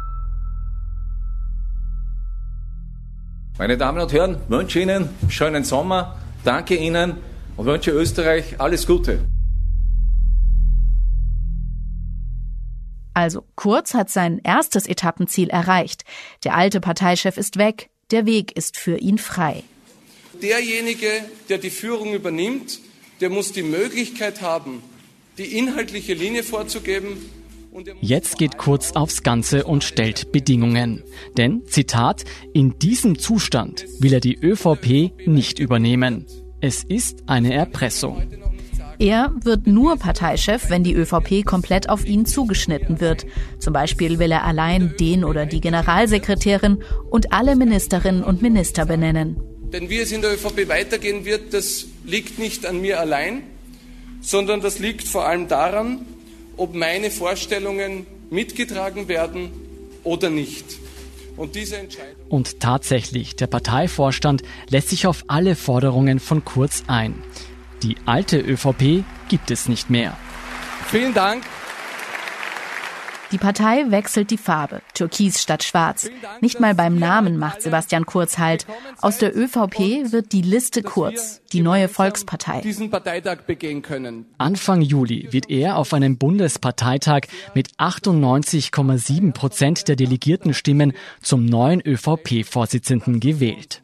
Meine 3.58 3.78
Damen 3.78 4.02
und 4.02 4.12
Herren, 4.12 4.38
wünsche 4.50 4.82
Ihnen 4.82 5.10
schönen 5.30 5.64
Sommer, 5.64 6.16
Danke 6.46 6.76
Ihnen 6.76 7.18
und 7.58 7.66
wünsche 7.66 7.90
Österreich 7.90 8.60
alles 8.60 8.86
Gute. 8.86 9.28
Also 13.16 13.44
Kurz 13.56 13.96
hat 13.96 14.12
sein 14.12 14.40
erstes 14.44 14.86
Etappenziel 14.86 15.50
erreicht. 15.50 16.04
Der 16.44 16.56
alte 16.56 16.80
Parteichef 16.82 17.38
ist 17.38 17.58
weg, 17.58 17.90
der 18.12 18.28
Weg 18.28 18.56
ist 18.56 18.78
für 18.78 18.98
ihn 18.98 19.18
frei. 19.18 19.64
Derjenige, 20.40 21.10
der 21.50 21.58
die 21.58 21.72
Führung 21.72 22.14
übernimmt, 22.14 22.80
der 23.22 23.32
muss 23.32 23.52
die 23.52 23.64
Möglichkeit 23.64 24.42
haben, 24.42 24.84
die 25.40 25.58
inhaltliche 25.58 26.14
Linie 26.14 26.44
vorzugeben. 26.44 27.18
Jetzt 28.02 28.38
geht 28.38 28.58
Kurz 28.58 28.92
aufs 28.94 29.24
Ganze 29.24 29.66
und 29.66 29.84
stellt 29.84 30.32
Bedingungen. 30.32 31.04
Denn, 31.38 31.66
Zitat, 31.66 32.24
in 32.54 32.78
diesem 32.80 33.20
Zustand 33.20 33.86
will 34.00 34.14
er 34.14 34.20
die 34.20 34.38
ÖVP 34.38 35.12
nicht 35.28 35.60
übernehmen. 35.60 36.26
Es 36.62 36.84
ist 36.84 37.24
eine 37.28 37.54
Erpressung. 37.54 38.24
Er 38.98 39.34
wird 39.44 39.68
nur 39.68 39.98
Parteichef, 39.98 40.70
wenn 40.70 40.84
die 40.84 40.94
ÖVP 40.94 41.46
komplett 41.46 41.90
auf 41.90 42.06
ihn 42.06 42.26
zugeschnitten 42.26 43.02
wird. 43.02 43.26
Zum 43.60 43.74
Beispiel 43.74 44.20
will 44.20 44.32
er 44.32 44.46
allein 44.46 44.96
den 44.98 45.26
oder 45.26 45.46
die 45.46 45.60
Generalsekretärin 45.60 46.82
und 47.10 47.34
alle 47.34 47.58
Ministerinnen 47.58 48.24
und 48.24 48.42
Minister 48.42 48.86
benennen. 48.86 49.36
Denn 49.74 49.90
wie 49.90 50.00
es 50.00 50.14
in 50.14 50.22
der 50.22 50.34
ÖVP 50.34 50.70
weitergehen 50.70 51.26
wird, 51.26 51.54
das 51.54 51.88
liegt 52.06 52.40
nicht 52.40 52.66
an 52.66 52.80
mir 52.80 53.02
allein, 53.02 53.44
sondern 54.22 54.62
das 54.62 54.80
liegt 54.80 55.06
vor 55.06 55.28
allem 55.28 55.50
daran, 55.50 56.06
ob 56.58 56.74
meine 56.76 57.12
Vorstellungen 57.12 58.06
mitgetragen 58.30 59.08
werden 59.08 59.52
oder 60.04 60.30
nicht. 60.30 60.66
Und 61.38 61.56
diese 61.56 61.78
Entscheidung. 61.78 62.16
Und 62.30 62.60
tatsächlich, 62.62 63.36
der 63.36 63.48
Parteivorstand 63.48 64.42
lässt 64.70 64.90
sich 64.90 65.06
auf 65.06 65.26
alle 65.28 65.56
Forderungen 65.56 66.20
von 66.20 66.46
Kurz 66.46 66.84
ein. 66.88 67.22
Die 67.84 67.98
alte 68.06 68.40
ÖVP 68.40 69.04
gibt 69.28 69.52
es 69.52 69.68
nicht 69.68 69.90
mehr. 69.90 70.18
Vielen 70.90 71.14
Dank. 71.14 71.44
Die 73.32 73.38
Partei 73.40 73.90
wechselt 73.90 74.30
die 74.30 74.38
Farbe, 74.38 74.82
türkis 74.94 75.42
statt 75.42 75.64
schwarz. 75.64 76.10
Nicht 76.42 76.60
mal 76.60 76.76
beim 76.76 77.00
Namen 77.00 77.38
macht 77.38 77.62
Sebastian 77.62 78.06
Kurz 78.06 78.38
halt. 78.38 78.68
Aus 79.02 79.18
der 79.18 79.36
ÖVP 79.36 80.12
wird 80.12 80.32
die 80.32 80.44
Liste 80.44 80.84
Kurz, 80.84 81.42
die 81.52 81.62
neue 81.62 81.88
Volkspartei. 81.88 82.62
Diesen 82.62 82.92
Parteitag 82.92 83.42
begehen 83.48 83.82
können. 83.82 84.28
Anfang 84.38 84.82
Juli 84.82 85.28
wird 85.32 85.50
er 85.50 85.78
auf 85.78 85.94
einem 85.94 86.18
Bundesparteitag 86.18 87.22
mit 87.56 87.70
98,7 87.78 89.34
Prozent 89.34 89.88
der 89.88 89.96
Delegiertenstimmen 89.96 90.94
zum 91.22 91.46
neuen 91.46 91.82
ÖVP-Vorsitzenden 91.82 93.20
gewählt. 93.20 93.82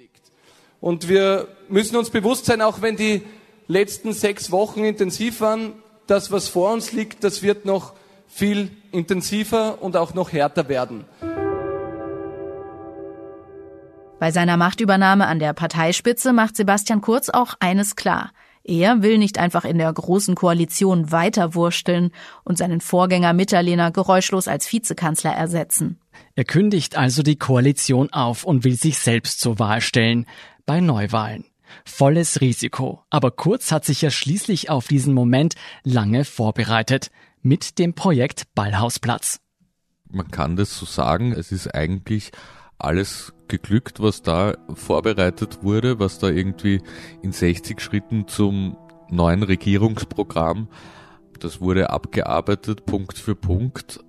Und 0.79 1.09
wir 1.09 1.47
müssen 1.67 1.95
uns 1.95 2.11
bewusst 2.11 2.45
sein, 2.45 2.61
auch 2.61 2.81
wenn 2.81 2.95
die 2.95 3.23
letzten 3.67 4.13
sechs 4.13 4.51
Wochen 4.51 4.83
intensiv 4.83 5.41
waren, 5.41 5.73
das, 6.07 6.31
was 6.31 6.47
vor 6.47 6.73
uns 6.73 6.91
liegt, 6.91 7.23
das 7.23 7.41
wird 7.41 7.65
noch 7.65 7.93
viel 8.31 8.71
intensiver 8.91 9.81
und 9.81 9.97
auch 9.97 10.13
noch 10.13 10.31
härter 10.31 10.69
werden. 10.69 11.05
Bei 14.19 14.31
seiner 14.31 14.55
Machtübernahme 14.55 15.27
an 15.27 15.39
der 15.39 15.53
Parteispitze 15.53 16.31
macht 16.31 16.55
Sebastian 16.55 17.01
Kurz 17.01 17.29
auch 17.29 17.55
eines 17.59 17.95
klar. 17.95 18.31
Er 18.63 19.01
will 19.01 19.17
nicht 19.17 19.39
einfach 19.39 19.65
in 19.65 19.79
der 19.79 19.91
großen 19.91 20.35
Koalition 20.35 21.11
weiterwursteln 21.11 22.11
und 22.43 22.59
seinen 22.59 22.79
Vorgänger 22.79 23.33
Mitterlehner 23.33 23.91
geräuschlos 23.91 24.47
als 24.47 24.71
Vizekanzler 24.71 25.31
ersetzen. 25.31 25.99
Er 26.35 26.43
kündigt 26.43 26.95
also 26.95 27.23
die 27.23 27.37
Koalition 27.37 28.13
auf 28.13 28.43
und 28.43 28.63
will 28.63 28.75
sich 28.75 28.99
selbst 28.99 29.39
zur 29.39 29.57
Wahl 29.57 29.81
stellen 29.81 30.27
bei 30.67 30.79
Neuwahlen. 30.79 31.45
Volles 31.83 32.41
Risiko. 32.41 33.03
Aber 33.09 33.31
Kurz 33.31 33.71
hat 33.71 33.85
sich 33.85 34.03
ja 34.03 34.11
schließlich 34.11 34.69
auf 34.69 34.87
diesen 34.87 35.15
Moment 35.15 35.55
lange 35.83 36.25
vorbereitet 36.25 37.09
mit 37.41 37.79
dem 37.79 37.93
Projekt 37.93 38.43
Ballhausplatz. 38.55 39.39
Man 40.09 40.29
kann 40.29 40.55
das 40.55 40.77
so 40.77 40.85
sagen, 40.85 41.31
es 41.31 41.51
ist 41.51 41.73
eigentlich 41.73 42.31
alles 42.77 43.33
geglückt, 43.47 43.99
was 43.99 44.21
da 44.21 44.55
vorbereitet 44.73 45.63
wurde, 45.63 45.99
was 45.99 46.19
da 46.19 46.27
irgendwie 46.27 46.81
in 47.21 47.31
60 47.31 47.79
Schritten 47.79 48.27
zum 48.27 48.77
neuen 49.09 49.43
Regierungsprogramm, 49.43 50.67
das 51.39 51.59
wurde 51.59 51.89
abgearbeitet 51.89 52.85
Punkt 52.85 53.17
für 53.17 53.35
Punkt 53.35 53.99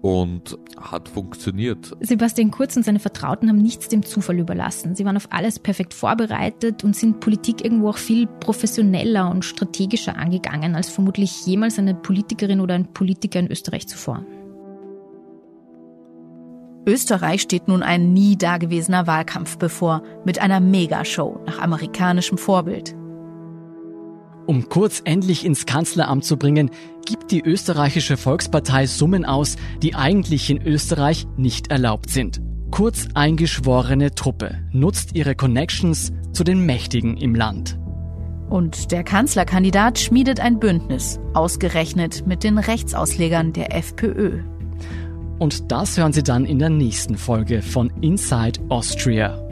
und 0.00 0.56
hat 0.80 1.08
funktioniert. 1.08 1.96
Sebastian 2.00 2.50
Kurz 2.50 2.76
und 2.76 2.84
seine 2.84 3.00
Vertrauten 3.00 3.48
haben 3.48 3.58
nichts 3.58 3.88
dem 3.88 4.04
Zufall 4.04 4.38
überlassen. 4.38 4.94
Sie 4.94 5.04
waren 5.04 5.16
auf 5.16 5.28
alles 5.30 5.58
perfekt 5.58 5.94
vorbereitet 5.94 6.84
und 6.84 6.94
sind 6.94 7.20
Politik 7.20 7.64
irgendwo 7.64 7.88
auch 7.88 7.98
viel 7.98 8.26
professioneller 8.26 9.30
und 9.30 9.44
strategischer 9.44 10.16
angegangen 10.16 10.76
als 10.76 10.88
vermutlich 10.88 11.46
jemals 11.46 11.78
eine 11.78 11.94
Politikerin 11.94 12.60
oder 12.60 12.74
ein 12.74 12.92
Politiker 12.92 13.40
in 13.40 13.50
Österreich 13.50 13.88
zuvor. 13.88 14.24
Österreich 16.86 17.42
steht 17.42 17.68
nun 17.68 17.82
ein 17.82 18.14
nie 18.14 18.36
dagewesener 18.36 19.06
Wahlkampf 19.06 19.58
bevor, 19.58 20.02
mit 20.24 20.40
einer 20.40 20.60
Megashow 20.60 21.38
nach 21.44 21.58
amerikanischem 21.58 22.38
Vorbild. 22.38 22.94
Um 24.48 24.70
Kurz 24.70 25.02
endlich 25.04 25.44
ins 25.44 25.66
Kanzleramt 25.66 26.24
zu 26.24 26.38
bringen, 26.38 26.70
gibt 27.04 27.32
die 27.32 27.42
österreichische 27.42 28.16
Volkspartei 28.16 28.86
Summen 28.86 29.26
aus, 29.26 29.56
die 29.82 29.94
eigentlich 29.94 30.48
in 30.48 30.62
Österreich 30.62 31.26
nicht 31.36 31.70
erlaubt 31.70 32.08
sind. 32.08 32.40
Kurz 32.70 33.08
eingeschworene 33.12 34.14
Truppe 34.14 34.58
nutzt 34.72 35.14
ihre 35.14 35.34
Connections 35.34 36.12
zu 36.32 36.44
den 36.44 36.64
Mächtigen 36.64 37.18
im 37.18 37.34
Land. 37.34 37.78
Und 38.48 38.90
der 38.90 39.04
Kanzlerkandidat 39.04 39.98
schmiedet 39.98 40.40
ein 40.40 40.58
Bündnis, 40.58 41.20
ausgerechnet 41.34 42.26
mit 42.26 42.42
den 42.42 42.56
Rechtsauslegern 42.56 43.52
der 43.52 43.76
FPÖ. 43.76 44.40
Und 45.38 45.70
das 45.70 45.98
hören 45.98 46.14
Sie 46.14 46.22
dann 46.22 46.46
in 46.46 46.58
der 46.58 46.70
nächsten 46.70 47.18
Folge 47.18 47.60
von 47.60 47.92
Inside 48.00 48.60
Austria. 48.70 49.46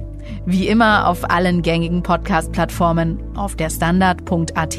Wie 0.49 0.69
immer 0.69 1.09
auf 1.09 1.29
allen 1.29 1.63
gängigen 1.63 2.05
Podcast-Plattformen, 2.05 3.19
auf 3.37 3.57
der 3.57 3.69
Standard.at 3.69 4.79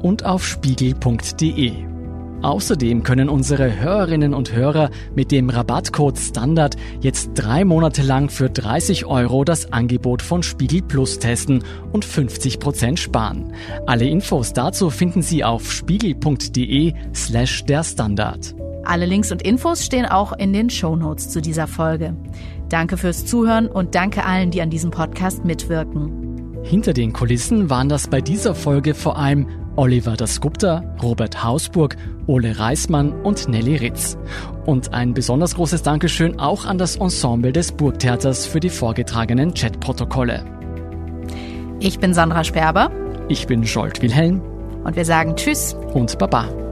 und 0.00 0.24
auf 0.24 0.46
spiegel.de. 0.46 1.72
Außerdem 2.42 3.02
können 3.02 3.28
unsere 3.28 3.80
Hörerinnen 3.80 4.32
und 4.32 4.52
Hörer 4.52 4.90
mit 5.16 5.32
dem 5.32 5.50
Rabattcode 5.50 6.16
Standard 6.16 6.76
jetzt 7.00 7.32
drei 7.34 7.64
Monate 7.64 8.02
lang 8.02 8.30
für 8.30 8.48
30 8.48 9.06
Euro 9.06 9.42
das 9.42 9.72
Angebot 9.72 10.22
von 10.22 10.44
Spiegel 10.44 10.82
Plus 10.82 11.18
testen 11.18 11.64
und 11.90 12.04
50 12.04 12.60
Prozent 12.60 13.00
sparen. 13.00 13.52
Alle 13.86 14.06
Infos 14.08 14.52
dazu 14.52 14.88
finden 14.88 15.22
Sie 15.22 15.42
auf 15.42 15.72
spiegel.de 15.72 16.94
slash 17.12 17.64
der 17.64 17.82
Standard. 17.82 18.54
Alle 18.84 19.04
Links 19.04 19.32
und 19.32 19.42
Infos 19.42 19.84
stehen 19.84 20.06
auch 20.06 20.32
in 20.32 20.52
den 20.52 20.70
Shownotes 20.70 21.28
zu 21.28 21.42
dieser 21.42 21.66
Folge. 21.66 22.16
Danke 22.68 22.96
fürs 22.96 23.24
Zuhören 23.24 23.66
und 23.66 23.94
danke 23.94 24.24
allen, 24.24 24.50
die 24.50 24.60
an 24.60 24.70
diesem 24.70 24.90
Podcast 24.90 25.44
mitwirken. 25.44 26.60
Hinter 26.62 26.92
den 26.92 27.12
Kulissen 27.12 27.70
waren 27.70 27.88
das 27.88 28.08
bei 28.08 28.20
dieser 28.20 28.54
Folge 28.54 28.94
vor 28.94 29.18
allem 29.18 29.46
Oliver 29.76 30.16
Dasgupta, 30.16 30.82
Robert 31.00 31.44
Hausburg, 31.44 31.96
Ole 32.26 32.58
Reismann 32.58 33.12
und 33.22 33.48
Nelly 33.48 33.76
Ritz. 33.76 34.18
Und 34.66 34.92
ein 34.92 35.14
besonders 35.14 35.54
großes 35.54 35.82
Dankeschön 35.82 36.38
auch 36.38 36.66
an 36.66 36.78
das 36.78 36.96
Ensemble 36.96 37.52
des 37.52 37.72
Burgtheaters 37.72 38.44
für 38.44 38.60
die 38.60 38.70
vorgetragenen 38.70 39.54
Chatprotokolle. 39.54 40.44
Ich 41.80 42.00
bin 42.00 42.12
Sandra 42.12 42.42
Sperber. 42.42 42.90
Ich 43.28 43.46
bin 43.46 43.64
Scholt 43.64 44.02
Wilhelm. 44.02 44.42
Und 44.82 44.96
wir 44.96 45.04
sagen 45.04 45.36
Tschüss 45.36 45.76
und 45.94 46.18
Baba. 46.18 46.67